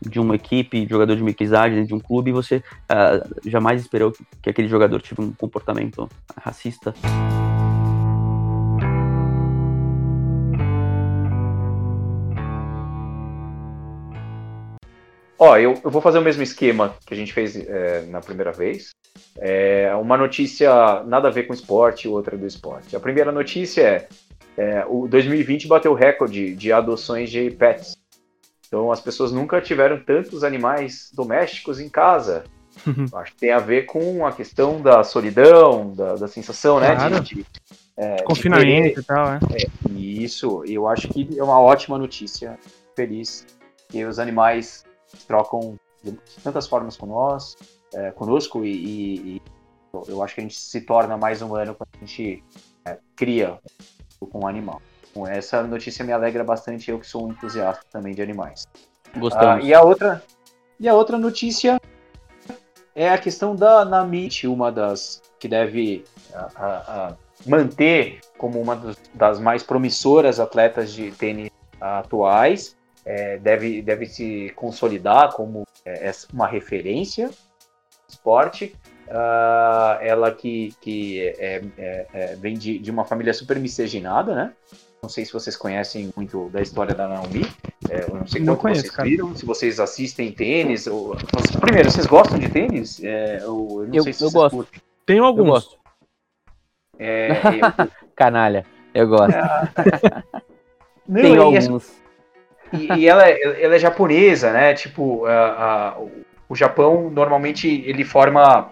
de 0.00 0.18
uma 0.18 0.34
equipe, 0.34 0.86
jogador 0.88 1.14
de 1.14 1.22
uma 1.22 1.30
equidade, 1.30 1.86
de 1.86 1.94
um 1.94 2.00
clube, 2.00 2.32
você 2.32 2.56
uh, 2.56 3.48
jamais 3.48 3.80
esperou 3.82 4.12
que 4.42 4.48
aquele 4.48 4.68
jogador 4.68 5.00
tivesse 5.00 5.20
um 5.20 5.32
comportamento 5.32 6.08
racista. 6.36 6.94
Ó, 15.38 15.56
eu, 15.56 15.80
eu, 15.84 15.90
vou 15.90 16.02
fazer 16.02 16.18
o 16.18 16.22
mesmo 16.22 16.42
esquema 16.42 16.96
que 17.06 17.14
a 17.14 17.16
gente 17.16 17.32
fez 17.32 17.56
é, 17.56 18.02
na 18.08 18.20
primeira 18.20 18.52
vez. 18.52 18.90
É 19.36 19.94
uma 19.94 20.16
notícia 20.16 21.02
nada 21.04 21.28
a 21.28 21.30
ver 21.30 21.44
com 21.44 21.54
esporte 21.54 22.06
e 22.06 22.10
outra 22.10 22.36
do 22.36 22.46
esporte. 22.46 22.96
A 22.96 23.00
primeira 23.00 23.30
notícia 23.30 23.82
é 23.82 24.08
é, 24.58 24.84
o 24.88 25.06
2020 25.06 25.68
bateu 25.68 25.92
o 25.92 25.94
recorde 25.94 26.52
de 26.56 26.72
adoções 26.72 27.30
de 27.30 27.48
pets. 27.52 27.96
Então 28.66 28.90
as 28.90 29.00
pessoas 29.00 29.30
nunca 29.30 29.60
tiveram 29.60 30.00
tantos 30.00 30.42
animais 30.42 31.12
domésticos 31.14 31.78
em 31.78 31.88
casa. 31.88 32.42
Acho 33.14 33.32
que 33.32 33.38
tem 33.38 33.52
a 33.52 33.60
ver 33.60 33.86
com 33.86 34.26
a 34.26 34.32
questão 34.32 34.82
da 34.82 35.04
solidão, 35.04 35.94
da, 35.94 36.16
da 36.16 36.26
sensação, 36.26 36.80
né? 36.80 36.94
Claro. 36.94 37.20
De, 37.20 37.36
de, 37.36 37.46
é, 37.96 38.22
Confinamento 38.22 38.94
de 38.96 39.00
e 39.00 39.04
tal, 39.04 39.30
né? 39.30 39.38
É, 39.54 39.92
isso, 39.92 40.64
eu 40.66 40.88
acho 40.88 41.06
que 41.06 41.38
é 41.38 41.42
uma 41.42 41.60
ótima 41.60 41.96
notícia. 41.96 42.58
Feliz 42.96 43.46
que 43.88 44.04
os 44.04 44.18
animais 44.18 44.84
trocam 45.26 45.78
de 46.02 46.12
tantas 46.42 46.66
formas 46.66 46.96
com 46.96 47.06
nós, 47.06 47.56
é, 47.94 48.10
conosco 48.10 48.64
e, 48.64 48.70
e, 48.70 49.36
e, 49.36 49.42
eu 50.06 50.22
acho 50.22 50.34
que 50.34 50.40
a 50.40 50.44
gente 50.44 50.56
se 50.56 50.80
torna 50.82 51.16
mais 51.16 51.42
humano 51.42 51.74
quando 51.74 51.88
a 51.94 51.98
gente 51.98 52.44
é, 52.84 52.98
cria 53.16 53.58
com 54.30 54.44
um 54.44 54.46
animal. 54.46 54.80
Com 55.14 55.26
essa 55.26 55.62
notícia 55.62 56.04
me 56.04 56.12
alegra 56.12 56.44
bastante, 56.44 56.90
eu 56.90 56.98
que 56.98 57.06
sou 57.06 57.26
um 57.26 57.32
entusiasta 57.32 57.84
também 57.90 58.14
de 58.14 58.22
animais. 58.22 58.66
Gostamos. 59.16 59.64
Ah, 59.64 59.66
e, 59.66 59.72
a 59.72 59.82
outra, 59.82 60.22
e 60.78 60.88
a 60.88 60.94
outra 60.94 61.18
notícia 61.18 61.80
é 62.94 63.08
a 63.08 63.18
questão 63.18 63.56
da 63.56 63.84
Namit, 63.84 64.46
uma 64.46 64.70
das 64.70 65.22
que 65.38 65.48
deve 65.48 66.04
a, 66.34 66.48
a, 66.56 67.06
a 67.08 67.16
manter 67.46 68.20
como 68.36 68.60
uma 68.60 68.76
dos, 68.76 68.96
das 69.14 69.40
mais 69.40 69.62
promissoras 69.62 70.40
atletas 70.40 70.92
de 70.92 71.10
tênis 71.12 71.50
atuais. 71.80 72.76
É, 73.10 73.38
deve, 73.38 73.80
deve 73.80 74.04
se 74.06 74.52
consolidar 74.54 75.32
como 75.32 75.64
é, 75.84 76.10
uma 76.32 76.46
referência 76.46 77.30
esporte 78.08 78.74
Uh, 79.08 79.96
ela 80.02 80.30
que, 80.30 80.74
que 80.82 81.20
é, 81.38 81.62
é, 81.78 82.06
é, 82.12 82.36
vem 82.36 82.58
de, 82.58 82.78
de, 82.78 82.90
uma 82.90 83.06
família 83.06 83.32
super 83.32 83.58
miscigenada, 83.58 84.34
né? 84.34 84.52
Não 85.02 85.08
sei 85.08 85.24
se 85.24 85.32
vocês 85.32 85.56
conhecem 85.56 86.12
muito 86.14 86.50
da 86.50 86.60
história 86.60 86.94
da 86.94 87.08
Naomi. 87.08 87.46
É, 87.88 88.02
eu 88.02 88.16
não 88.16 88.26
sei 88.26 88.42
não 88.42 88.56
conheço, 88.56 88.82
vocês 88.82 88.94
cara. 88.94 89.08
viram, 89.08 89.34
se 89.34 89.46
vocês 89.46 89.80
assistem 89.80 90.30
tênis. 90.30 90.86
Ou... 90.86 91.16
Primeiro, 91.58 91.90
vocês 91.90 92.04
gostam 92.04 92.38
de 92.38 92.50
tênis? 92.50 93.02
É, 93.02 93.38
eu, 93.40 93.86
não 93.86 93.94
eu, 93.94 94.02
sei 94.02 94.12
se 94.12 94.24
eu 94.24 94.30
gosto. 94.30 94.56
Curtem. 94.56 94.82
Tenho 95.06 95.24
alguns. 95.24 95.46
Eu 95.48 95.52
gosto. 95.54 95.78
É, 97.00 97.30
eu... 97.30 98.10
Canalha, 98.16 98.66
eu 98.92 99.06
gosto. 99.06 99.38
Tenho 101.14 101.42
alguns. 101.42 101.92
E, 102.72 103.00
e 103.00 103.08
ela, 103.08 103.28
ela, 103.28 103.74
é 103.74 103.78
japonesa, 103.78 104.52
né? 104.52 104.74
Tipo, 104.74 105.26
uh, 105.26 106.02
uh, 106.02 106.10
o 106.48 106.54
Japão 106.54 107.10
normalmente 107.10 107.68
ele 107.86 108.04
forma 108.04 108.70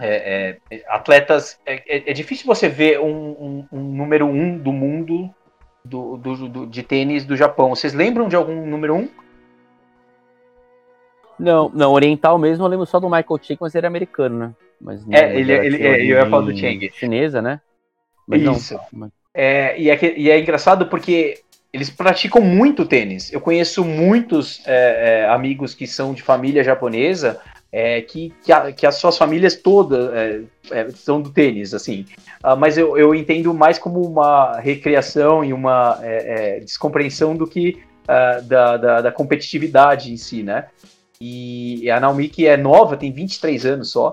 é, 0.00 0.58
é, 0.70 0.84
atletas. 0.88 1.58
É, 1.64 1.74
é, 1.86 2.10
é, 2.10 2.12
difícil 2.12 2.46
você 2.46 2.68
ver 2.68 3.00
um, 3.00 3.08
um, 3.08 3.66
um, 3.72 3.80
número 3.80 4.26
um 4.26 4.58
do 4.58 4.72
mundo 4.72 5.30
do, 5.84 6.16
do, 6.16 6.48
do, 6.48 6.66
de 6.66 6.82
tênis 6.82 7.24
do 7.24 7.36
Japão. 7.36 7.70
Vocês 7.70 7.94
lembram 7.94 8.28
de 8.28 8.36
algum 8.36 8.66
número 8.66 8.94
um? 8.94 9.08
Não, 11.38 11.70
não, 11.74 11.92
oriental 11.92 12.38
mesmo, 12.38 12.64
eu 12.64 12.68
lembro 12.68 12.86
só 12.86 12.98
do 12.98 13.10
Michael 13.10 13.38
Chick, 13.42 13.60
mas 13.60 13.74
ele 13.74 13.86
é 13.86 13.88
americano, 13.88 14.38
né? 14.38 14.54
Mas 14.80 15.06
é, 15.10 15.38
ele, 15.38 15.52
ele, 15.52 15.82
é, 15.82 16.00
eu 16.00 16.16
ia 16.16 16.26
falar 16.26 16.44
do 16.44 16.56
Cheng. 16.56 16.90
Chinesa, 16.92 17.42
né? 17.42 17.60
Mas 18.26 18.42
Isso. 18.42 18.78
Não, 18.92 19.10
é, 19.32 19.78
e, 19.78 19.90
é, 19.90 20.18
e 20.18 20.30
é 20.30 20.40
engraçado 20.40 20.86
porque 20.86 21.40
eles 21.76 21.90
praticam 21.90 22.40
muito 22.40 22.86
tênis. 22.86 23.30
Eu 23.30 23.38
conheço 23.38 23.84
muitos 23.84 24.62
é, 24.66 25.24
é, 25.24 25.28
amigos 25.28 25.74
que 25.74 25.86
são 25.86 26.14
de 26.14 26.22
família 26.22 26.64
japonesa 26.64 27.38
é, 27.70 28.00
que, 28.00 28.32
que, 28.42 28.50
a, 28.50 28.72
que, 28.72 28.86
as 28.86 28.94
suas 28.94 29.18
famílias 29.18 29.56
todas 29.56 30.10
é, 30.14 30.40
é, 30.70 30.90
são 30.92 31.20
do 31.20 31.30
tênis, 31.30 31.74
assim. 31.74 32.06
Uh, 32.42 32.56
mas 32.56 32.78
eu, 32.78 32.96
eu, 32.96 33.14
entendo 33.14 33.52
mais 33.52 33.78
como 33.78 34.00
uma 34.00 34.58
recreação 34.58 35.44
e 35.44 35.52
uma 35.52 35.98
é, 36.02 36.60
descompreensão 36.60 37.36
do 37.36 37.46
que 37.46 37.82
uh, 38.04 38.42
da, 38.44 38.78
da, 38.78 39.00
da, 39.02 39.12
competitividade 39.12 40.10
em 40.10 40.16
si, 40.16 40.42
né? 40.42 40.68
E 41.20 41.90
a 41.90 42.00
Naomi, 42.00 42.28
que 42.28 42.46
é 42.46 42.56
nova, 42.56 42.96
tem 42.96 43.12
23 43.12 43.66
anos 43.66 43.90
só, 43.90 44.12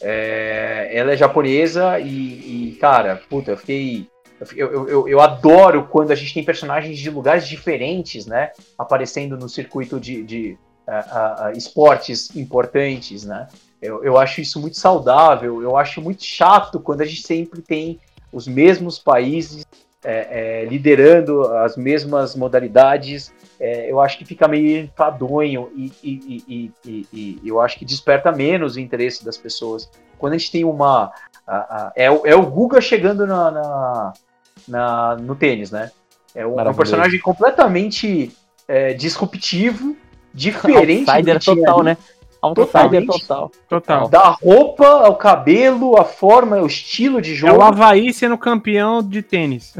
ela 0.00 1.12
é 1.12 1.16
japonesa 1.16 2.00
e, 2.00 2.70
e, 2.70 2.78
cara, 2.80 3.20
puta, 3.28 3.52
eu 3.52 3.56
fiquei 3.56 4.08
eu, 4.56 4.88
eu, 4.88 5.08
eu, 5.08 5.20
adoro 5.20 5.88
quando 5.90 6.10
a 6.10 6.14
gente 6.14 6.34
tem 6.34 6.44
personagens 6.44 6.98
de 6.98 7.10
lugares 7.10 7.46
diferentes, 7.48 8.26
né? 8.26 8.50
Aparecendo 8.78 9.36
no 9.36 9.48
circuito 9.48 9.98
de, 10.00 10.22
de 10.22 10.58
uh, 10.88 11.48
uh, 11.48 11.56
esportes 11.56 12.34
importantes, 12.36 13.24
né? 13.24 13.48
Eu, 13.80 14.02
eu 14.02 14.18
acho 14.18 14.40
isso 14.40 14.60
muito 14.60 14.78
saudável. 14.78 15.62
Eu 15.62 15.76
acho 15.76 16.00
muito 16.00 16.24
chato 16.24 16.80
quando 16.80 17.02
a 17.02 17.04
gente 17.04 17.22
sempre 17.22 17.60
tem 17.60 18.00
os 18.32 18.48
mesmos 18.48 18.98
países 18.98 19.64
é, 20.04 20.62
é, 20.62 20.64
liderando 20.66 21.42
as 21.56 21.76
mesmas 21.76 22.36
modalidades. 22.36 23.32
É, 23.58 23.90
eu 23.90 24.00
acho 24.00 24.18
que 24.18 24.24
fica 24.24 24.46
meio 24.46 24.84
enfadonho 24.84 25.70
e, 25.74 25.92
e, 26.02 26.72
e, 26.84 27.08
e, 27.12 27.40
eu 27.44 27.60
acho 27.60 27.78
que 27.78 27.84
desperta 27.84 28.30
menos 28.30 28.76
o 28.76 28.80
interesse 28.80 29.24
das 29.24 29.38
pessoas. 29.38 29.90
Quando 30.18 30.34
a 30.34 30.38
gente 30.38 30.52
tem 30.52 30.64
uma. 30.64 31.12
A, 31.46 31.56
a, 31.56 31.92
é, 31.96 32.04
é 32.04 32.34
o 32.34 32.46
Guga 32.46 32.80
chegando 32.80 33.26
na, 33.26 33.50
na, 33.50 34.12
na, 34.66 35.16
no 35.16 35.34
tênis, 35.34 35.70
né? 35.70 35.90
É 36.34 36.46
um, 36.46 36.60
um 36.60 36.74
personagem 36.74 37.20
completamente 37.20 38.32
é, 38.66 38.92
disruptivo, 38.94 39.96
diferente. 40.32 41.08
Outsider 41.08 41.42
total, 41.42 41.82
né? 41.82 41.96
Outsider 42.42 43.06
total. 43.06 43.50
Total. 43.68 44.08
Da 44.08 44.28
roupa 44.28 44.86
ao 44.86 45.16
cabelo, 45.16 45.98
a 45.98 46.04
forma, 46.04 46.60
o 46.60 46.66
estilo 46.66 47.22
de 47.22 47.34
jogo. 47.34 47.54
É 47.54 47.56
o 47.56 47.62
Havaí 47.62 48.12
sendo 48.12 48.36
campeão 48.36 49.02
de 49.02 49.22
tênis. 49.22 49.74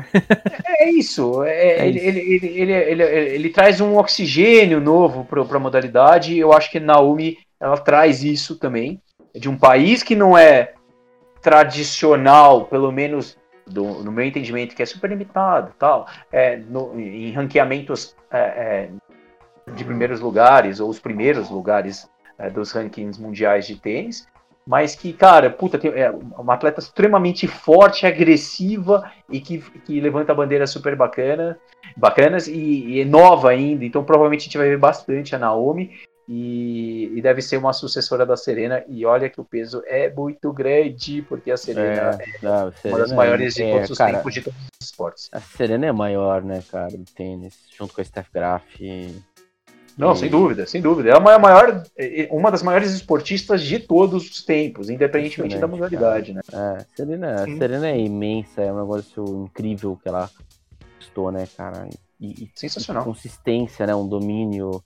É, 0.64 0.84
é 0.84 0.90
isso. 0.90 1.42
É, 1.42 1.80
é 1.84 1.88
ele, 1.88 1.98
isso. 1.98 2.06
Ele, 2.08 2.46
ele, 2.46 2.72
ele, 2.72 3.02
ele, 3.02 3.48
traz 3.50 3.80
um 3.80 3.98
oxigênio 3.98 4.80
novo 4.80 5.24
para 5.24 5.42
a 5.42 5.60
modalidade. 5.60 6.38
Eu 6.38 6.52
acho 6.52 6.70
que 6.70 6.80
Naomi 6.80 7.36
ela 7.60 7.76
traz 7.76 8.22
isso 8.22 8.56
também. 8.56 9.00
De 9.34 9.48
um 9.48 9.56
país 9.56 10.02
que 10.02 10.14
não 10.14 10.38
é 10.38 10.72
tradicional, 11.42 12.64
pelo 12.64 12.90
menos 12.90 13.36
do, 13.66 14.02
no 14.02 14.12
meu 14.12 14.24
entendimento, 14.24 14.74
que 14.74 14.82
é 14.82 14.86
super 14.86 15.10
limitado, 15.10 15.72
tal, 15.78 16.06
é, 16.30 16.56
no, 16.56 16.98
em 16.98 17.32
ranqueamentos 17.32 18.14
é, 18.30 18.38
é, 18.38 18.90
de 19.72 19.84
primeiros 19.84 20.20
lugares 20.20 20.80
ou 20.80 20.88
os 20.88 20.98
primeiros 20.98 21.50
lugares 21.50 22.08
é, 22.38 22.50
dos 22.50 22.72
rankings 22.72 23.20
mundiais 23.20 23.66
de 23.66 23.76
tênis, 23.76 24.26
mas 24.66 24.94
que, 24.94 25.12
cara, 25.12 25.50
puta, 25.50 25.78
tem, 25.78 25.90
é 25.90 26.10
uma 26.10 26.54
atleta 26.54 26.80
extremamente 26.80 27.46
forte, 27.46 28.06
agressiva 28.06 29.10
e 29.30 29.40
que, 29.40 29.58
que 29.58 30.00
levanta 30.00 30.34
bandeiras 30.34 30.70
super 30.70 30.96
bacana, 30.96 31.58
bacanas 31.96 32.48
e, 32.48 32.54
e 32.54 33.00
é 33.00 33.04
nova 33.04 33.50
ainda, 33.50 33.84
então 33.84 34.04
provavelmente 34.04 34.42
a 34.42 34.44
gente 34.44 34.58
vai 34.58 34.68
ver 34.68 34.78
bastante 34.78 35.34
a 35.34 35.38
Naomi 35.38 35.92
e, 36.28 37.12
e, 37.14 37.20
deve 37.20 37.42
ser 37.42 37.58
uma 37.58 37.72
sucessora 37.72 38.24
da 38.24 38.36
Serena. 38.36 38.82
E 38.88 39.04
olha 39.04 39.28
que 39.28 39.40
o 39.40 39.44
peso 39.44 39.82
é 39.86 40.10
muito 40.10 40.52
grande, 40.52 41.22
porque 41.22 41.50
a 41.50 41.56
Serena 41.56 42.18
é, 42.18 42.24
é 42.24 42.38
não, 42.42 42.72
uma 42.84 42.98
das 42.98 43.12
maiores 43.12 43.58
é, 43.58 43.64
de 43.64 43.72
todos 43.72 43.90
os 43.90 43.98
cara, 43.98 44.16
tempos 44.16 44.34
de 44.34 44.42
todos 44.42 44.58
os 44.58 44.86
esportes. 44.86 45.28
A 45.32 45.40
Serena 45.40 45.86
é 45.86 45.92
maior, 45.92 46.42
né, 46.42 46.62
cara, 46.70 46.96
do 46.96 47.04
tênis, 47.04 47.54
junto 47.76 47.94
com 47.94 48.00
a 48.00 48.04
Steph 48.04 48.28
Graf. 48.32 48.62
Não, 49.98 50.12
e... 50.12 50.16
sem 50.16 50.30
dúvida, 50.30 50.66
sem 50.66 50.80
dúvida. 50.80 51.10
Ela 51.10 51.32
é 51.32 51.34
a 51.34 51.38
maior, 51.38 51.82
uma 52.30 52.50
das 52.50 52.62
maiores 52.62 52.92
esportistas 52.92 53.62
de 53.62 53.78
todos 53.78 54.28
os 54.30 54.42
tempos, 54.42 54.88
independentemente 54.88 55.58
da 55.58 55.66
modalidade, 55.66 56.32
né? 56.32 56.40
É, 56.52 56.84
Serena, 56.96 57.34
a 57.34 57.44
Serena 57.44 57.88
é 57.88 57.98
imensa, 57.98 58.62
é 58.62 58.72
um 58.72 58.80
negócio 58.80 59.44
incrível 59.44 59.98
que 60.02 60.08
ela 60.08 60.30
estou, 60.98 61.30
né, 61.30 61.46
cara? 61.54 61.86
E, 62.20 62.50
Sensacional. 62.54 63.04
consistência, 63.04 63.86
né? 63.86 63.94
Um 63.94 64.08
domínio 64.08 64.82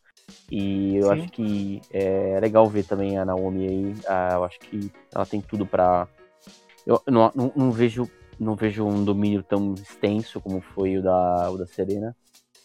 e 0.51 0.97
eu 0.97 1.07
Sim. 1.07 1.13
acho 1.13 1.29
que 1.33 1.81
é 1.91 2.39
legal 2.41 2.69
ver 2.69 2.85
também 2.85 3.19
a 3.19 3.25
Naomi 3.25 3.67
aí. 3.67 3.95
Ah, 4.07 4.33
eu 4.37 4.45
acho 4.45 4.59
que 4.61 4.91
ela 5.15 5.27
tem 5.27 5.41
tudo 5.41 5.67
para. 5.67 6.09
Eu 6.87 7.03
não, 7.07 7.31
não, 7.35 7.53
não, 7.55 7.71
vejo, 7.71 8.09
não 8.39 8.55
vejo 8.55 8.85
um 8.85 9.05
domínio 9.05 9.43
tão 9.43 9.75
extenso 9.75 10.41
como 10.41 10.61
foi 10.61 10.97
o 10.97 11.03
da, 11.03 11.51
o 11.51 11.59
da 11.59 11.67
Serena, 11.67 12.17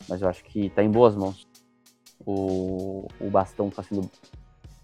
mas 0.07 0.21
eu 0.21 0.29
acho 0.29 0.43
que 0.45 0.69
tá 0.69 0.83
em 0.83 0.89
boas 0.89 1.15
mãos. 1.15 1.45
O, 2.25 3.07
o 3.19 3.29
bastão 3.29 3.69
tá 3.69 3.83
sendo 3.83 4.09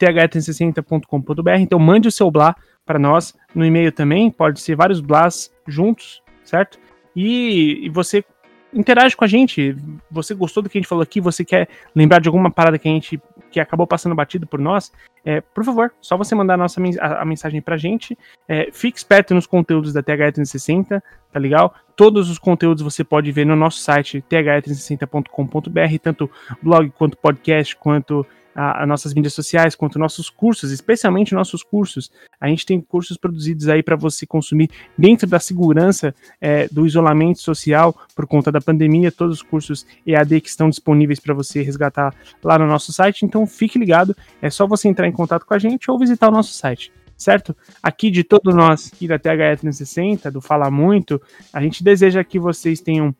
th360.com.br. 0.00 1.50
Então 1.58 1.78
mande 1.78 2.08
o 2.08 2.12
seu 2.12 2.30
blá 2.30 2.56
para 2.84 2.98
nós 2.98 3.34
no 3.54 3.64
e-mail 3.64 3.92
também, 3.92 4.30
pode 4.30 4.60
ser 4.60 4.74
vários 4.74 5.00
blás 5.00 5.52
juntos, 5.66 6.22
certo? 6.42 6.78
E, 7.14 7.86
e, 7.86 7.88
você 7.88 8.24
interage 8.72 9.16
com 9.16 9.24
a 9.24 9.28
gente. 9.28 9.76
Você 10.10 10.34
gostou 10.34 10.62
do 10.62 10.68
que 10.68 10.78
a 10.78 10.80
gente 10.80 10.88
falou 10.88 11.02
aqui? 11.02 11.20
Você 11.20 11.44
quer 11.44 11.68
lembrar 11.94 12.20
de 12.20 12.28
alguma 12.28 12.50
parada 12.50 12.78
que 12.78 12.88
a 12.88 12.90
gente 12.90 13.20
que 13.50 13.58
acabou 13.58 13.86
passando 13.86 14.14
batido 14.14 14.46
por 14.46 14.60
nós? 14.60 14.92
É, 15.24 15.40
por 15.40 15.64
favor, 15.64 15.92
só 16.00 16.16
você 16.16 16.34
mandar 16.34 16.54
a 16.54 16.56
nossa 16.56 16.80
a, 17.00 17.22
a 17.22 17.24
mensagem 17.24 17.60
pra 17.60 17.76
gente. 17.76 18.16
É, 18.48 18.70
fique 18.72 18.98
esperto 18.98 19.34
nos 19.34 19.46
conteúdos 19.46 19.92
da 19.92 20.02
TH360, 20.02 21.02
tá 21.32 21.38
legal? 21.38 21.74
Todos 21.94 22.30
os 22.30 22.38
conteúdos 22.38 22.82
você 22.82 23.04
pode 23.04 23.30
ver 23.30 23.44
no 23.44 23.54
nosso 23.54 23.78
site 23.78 24.24
th360.com.br, 24.30 25.98
tanto 26.02 26.30
blog 26.62 26.90
quanto 26.90 27.16
podcast, 27.18 27.76
quanto 27.76 28.26
as 28.54 28.86
nossas 28.86 29.14
mídias 29.14 29.32
sociais, 29.32 29.74
quanto 29.74 29.98
nossos 29.98 30.28
cursos, 30.28 30.70
especialmente 30.70 31.34
nossos 31.34 31.62
cursos. 31.62 32.10
A 32.40 32.48
gente 32.48 32.66
tem 32.66 32.80
cursos 32.80 33.16
produzidos 33.16 33.68
aí 33.68 33.82
para 33.82 33.96
você 33.96 34.26
consumir 34.26 34.70
dentro 34.96 35.26
da 35.26 35.38
segurança 35.38 36.14
é, 36.40 36.68
do 36.68 36.86
isolamento 36.86 37.40
social 37.40 37.94
por 38.14 38.26
conta 38.26 38.50
da 38.50 38.60
pandemia, 38.60 39.12
todos 39.12 39.36
os 39.36 39.42
cursos 39.42 39.86
EAD 40.06 40.40
que 40.40 40.48
estão 40.48 40.68
disponíveis 40.68 41.20
para 41.20 41.34
você 41.34 41.62
resgatar 41.62 42.14
lá 42.42 42.58
no 42.58 42.66
nosso 42.66 42.92
site. 42.92 43.24
Então 43.24 43.46
fique 43.46 43.78
ligado, 43.78 44.16
é 44.42 44.50
só 44.50 44.66
você 44.66 44.88
entrar 44.88 45.06
em 45.06 45.12
contato 45.12 45.46
com 45.46 45.54
a 45.54 45.58
gente 45.58 45.90
ou 45.90 45.98
visitar 45.98 46.28
o 46.28 46.32
nosso 46.32 46.52
site 46.52 46.92
certo? 47.16 47.54
Aqui 47.82 48.10
de 48.10 48.24
todo 48.24 48.50
nós 48.50 48.90
aqui 48.90 49.06
da 49.06 49.18
THE 49.18 49.58
360, 49.58 50.30
do 50.30 50.40
Fala 50.40 50.70
Muito, 50.70 51.20
a 51.52 51.60
gente 51.60 51.84
deseja 51.84 52.24
que 52.24 52.38
vocês 52.38 52.80
tenham 52.80 53.14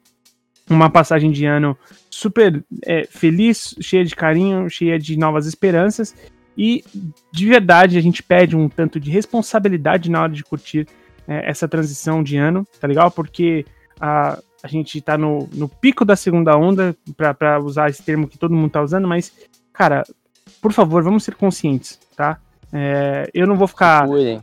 uma 0.70 0.88
passagem 0.88 1.30
de 1.30 1.44
ano 1.44 1.76
super 2.10 2.64
é, 2.84 3.04
feliz, 3.06 3.74
cheia 3.80 4.04
de 4.04 4.14
carinho, 4.14 4.68
cheia 4.68 4.98
de 4.98 5.16
novas 5.16 5.46
esperanças. 5.46 6.14
E 6.56 6.84
de 7.32 7.46
verdade 7.46 7.96
a 7.96 8.00
gente 8.02 8.22
pede 8.22 8.56
um 8.56 8.68
tanto 8.68 8.98
de 9.00 9.10
responsabilidade 9.10 10.10
na 10.10 10.22
hora 10.22 10.32
de 10.32 10.44
curtir 10.44 10.86
é, 11.26 11.48
essa 11.48 11.68
transição 11.68 12.22
de 12.22 12.36
ano, 12.36 12.66
tá 12.80 12.86
legal? 12.86 13.10
Porque 13.10 13.64
a, 14.00 14.38
a 14.62 14.68
gente 14.68 15.00
tá 15.00 15.16
no, 15.16 15.48
no 15.54 15.68
pico 15.68 16.04
da 16.04 16.16
segunda 16.16 16.56
onda, 16.56 16.94
para 17.16 17.60
usar 17.60 17.88
esse 17.88 18.02
termo 18.02 18.28
que 18.28 18.38
todo 18.38 18.54
mundo 18.54 18.70
tá 18.70 18.82
usando, 18.82 19.06
mas, 19.06 19.32
cara, 19.72 20.02
por 20.60 20.72
favor, 20.72 21.02
vamos 21.02 21.24
ser 21.24 21.34
conscientes, 21.34 21.98
tá? 22.16 22.38
É, 22.72 23.28
eu 23.32 23.46
não 23.46 23.56
vou 23.56 23.66
ficar. 23.66 24.06
Cuidem. 24.06 24.42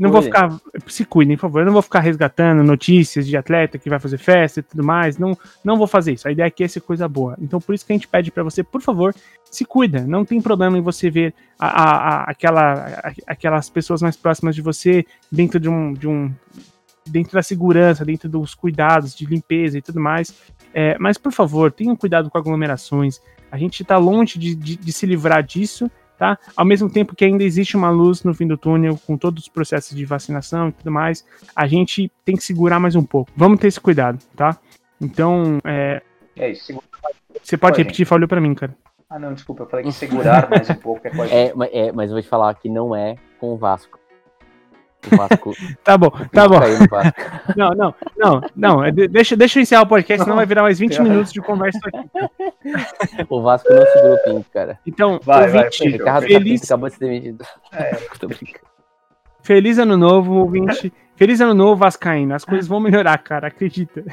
Não 0.00 0.10
vou 0.10 0.22
ficar. 0.22 0.58
Se 0.86 1.04
cuidem, 1.04 1.36
por 1.36 1.42
favor. 1.42 1.60
Eu 1.60 1.66
não 1.66 1.72
vou 1.72 1.82
ficar 1.82 2.00
resgatando 2.00 2.64
notícias 2.64 3.26
de 3.26 3.36
atleta 3.36 3.78
que 3.78 3.88
vai 3.88 4.00
fazer 4.00 4.18
festa 4.18 4.60
e 4.60 4.62
tudo 4.62 4.82
mais. 4.82 5.18
Não, 5.18 5.38
não 5.64 5.76
vou 5.76 5.86
fazer 5.86 6.12
isso. 6.12 6.26
A 6.26 6.32
ideia 6.32 6.48
aqui 6.48 6.64
é 6.64 6.68
ser 6.68 6.80
coisa 6.80 7.06
boa. 7.06 7.36
Então, 7.40 7.60
por 7.60 7.74
isso 7.74 7.86
que 7.86 7.92
a 7.92 7.96
gente 7.96 8.08
pede 8.08 8.30
para 8.30 8.42
você, 8.42 8.62
por 8.62 8.82
favor, 8.82 9.14
se 9.44 9.64
cuida. 9.64 10.00
Não 10.00 10.24
tem 10.24 10.40
problema 10.40 10.76
em 10.76 10.82
você 10.82 11.10
ver 11.10 11.32
a, 11.58 11.66
a, 11.66 11.84
a, 11.84 12.22
aquela, 12.24 13.12
aquelas 13.26 13.70
pessoas 13.70 14.02
mais 14.02 14.16
próximas 14.16 14.54
de 14.54 14.62
você 14.62 15.06
dentro 15.30 15.60
de 15.60 15.68
um, 15.68 15.92
de 15.92 16.08
um 16.08 16.32
dentro 17.06 17.32
da 17.32 17.42
segurança, 17.42 18.04
dentro 18.04 18.28
dos 18.28 18.54
cuidados 18.54 19.14
de 19.14 19.26
limpeza 19.26 19.78
e 19.78 19.82
tudo 19.82 20.00
mais. 20.00 20.34
É, 20.74 20.96
mas, 20.98 21.16
por 21.16 21.32
favor, 21.32 21.72
tenham 21.72 21.96
cuidado 21.96 22.30
com 22.30 22.38
aglomerações. 22.38 23.20
A 23.50 23.56
gente 23.56 23.82
está 23.82 23.96
longe 23.96 24.38
de, 24.38 24.54
de, 24.54 24.76
de, 24.76 24.92
se 24.92 25.06
livrar 25.06 25.42
disso, 25.42 25.90
tá? 26.18 26.38
Ao 26.56 26.64
mesmo 26.64 26.90
tempo 26.90 27.14
que 27.14 27.24
ainda 27.24 27.44
existe 27.44 27.76
uma 27.76 27.90
luz 27.90 28.24
no 28.24 28.34
fim 28.34 28.46
do 28.46 28.58
túnel, 28.58 28.98
com 29.06 29.16
todos 29.16 29.44
os 29.44 29.48
processos 29.48 29.96
de 29.96 30.04
vacinação 30.04 30.68
e 30.68 30.72
tudo 30.72 30.90
mais, 30.90 31.24
a 31.54 31.66
gente 31.66 32.10
tem 32.24 32.36
que 32.36 32.42
segurar 32.42 32.80
mais 32.80 32.96
um 32.96 33.04
pouco. 33.04 33.30
Vamos 33.36 33.60
ter 33.60 33.68
esse 33.68 33.80
cuidado, 33.80 34.18
tá? 34.36 34.58
Então, 35.00 35.58
é. 35.64 36.02
É 36.36 36.50
isso, 36.50 36.66
segura. 36.66 36.86
Você 37.42 37.56
pode 37.56 37.78
repetir, 37.78 38.04
falou 38.04 38.26
para 38.26 38.40
mim, 38.40 38.54
cara. 38.54 38.74
Ah, 39.08 39.18
não, 39.18 39.32
desculpa, 39.32 39.62
eu 39.62 39.68
falei 39.68 39.86
que 39.86 39.92
segurar 39.92 40.50
mais 40.50 40.68
um 40.68 40.74
pouco 40.74 41.06
é 41.06 41.10
coisa. 41.14 41.32
É, 41.32 41.52
é, 41.72 41.92
mas 41.92 42.10
eu 42.10 42.16
vou 42.16 42.22
te 42.22 42.28
falar 42.28 42.52
que 42.54 42.68
não 42.68 42.94
é 42.94 43.16
com 43.40 43.54
o 43.54 43.56
Vasco. 43.56 43.98
O 45.06 45.16
Vasco. 45.16 45.54
tá 45.84 45.96
bom, 45.96 46.10
tá 46.32 46.48
bom. 46.48 46.58
Não, 47.56 47.70
não, 47.70 47.94
não, 48.16 48.40
não. 48.54 48.84
É, 48.84 48.90
deixa, 48.90 49.36
deixa 49.36 49.58
eu 49.58 49.62
encerrar 49.62 49.82
o 49.82 49.86
podcast, 49.86 50.22
senão 50.22 50.36
vai 50.36 50.46
virar 50.46 50.62
mais 50.62 50.78
20 50.78 51.02
minutos 51.02 51.32
de 51.32 51.40
conversa 51.40 51.78
aqui. 51.84 52.08
O 53.30 53.40
Vasco 53.40 53.72
não 53.72 53.86
segurou 53.86 54.14
o 54.14 54.24
pinto, 54.24 54.50
cara. 54.52 54.78
Então, 54.86 55.18
vai, 55.22 55.46
ouvinte, 55.46 55.78
vai, 55.82 55.92
Ricardo 55.92 56.26
feliz... 56.26 56.62
acabou 56.64 56.88
de 56.88 56.96
ser 56.96 57.04
demitido. 57.06 57.44
É. 57.72 57.94
Tô 58.18 58.26
brincando. 58.26 58.66
Feliz 59.42 59.78
ano 59.78 59.96
novo, 59.96 60.34
ouvinte. 60.34 60.92
Feliz 61.16 61.40
ano 61.40 61.54
novo, 61.54 61.76
Vascaíno. 61.76 62.34
As 62.34 62.44
coisas 62.44 62.68
vão 62.68 62.78
melhorar, 62.80 63.16
cara, 63.18 63.48
acredita. 63.48 64.04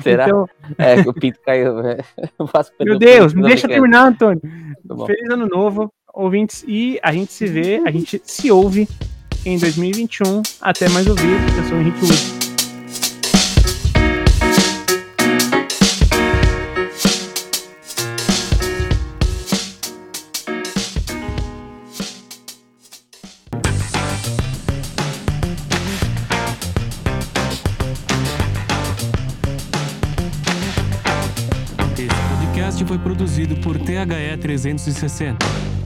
Será? 0.00 0.26
Então... 0.26 0.48
É, 0.76 1.00
o 1.08 1.14
pinto 1.14 1.38
caiu. 1.44 1.74
Né? 1.82 1.98
Meu 2.80 2.98
Deus, 2.98 3.32
me 3.32 3.42
deixa 3.42 3.68
terminar, 3.68 4.08
Antônio. 4.08 4.42
Tá 4.88 5.06
Feliz 5.06 5.30
ano 5.30 5.46
novo, 5.46 5.92
ouvintes. 6.12 6.64
E 6.66 6.98
a 7.02 7.12
gente 7.12 7.32
se 7.32 7.46
vê, 7.46 7.82
a 7.86 7.90
gente 7.90 8.20
se 8.24 8.50
ouve 8.50 8.88
em 9.44 9.58
2021. 9.58 10.42
Até 10.60 10.88
mais 10.88 11.06
ouvir. 11.06 11.36
Eu 11.56 11.68
sou 11.68 11.78
o 11.78 11.80
Henrique 11.80 12.06
Luz. 12.06 12.42
foi 32.92 32.98
produzido 32.98 33.56
por 33.62 33.78
THE 33.78 34.36
360. 34.38 35.81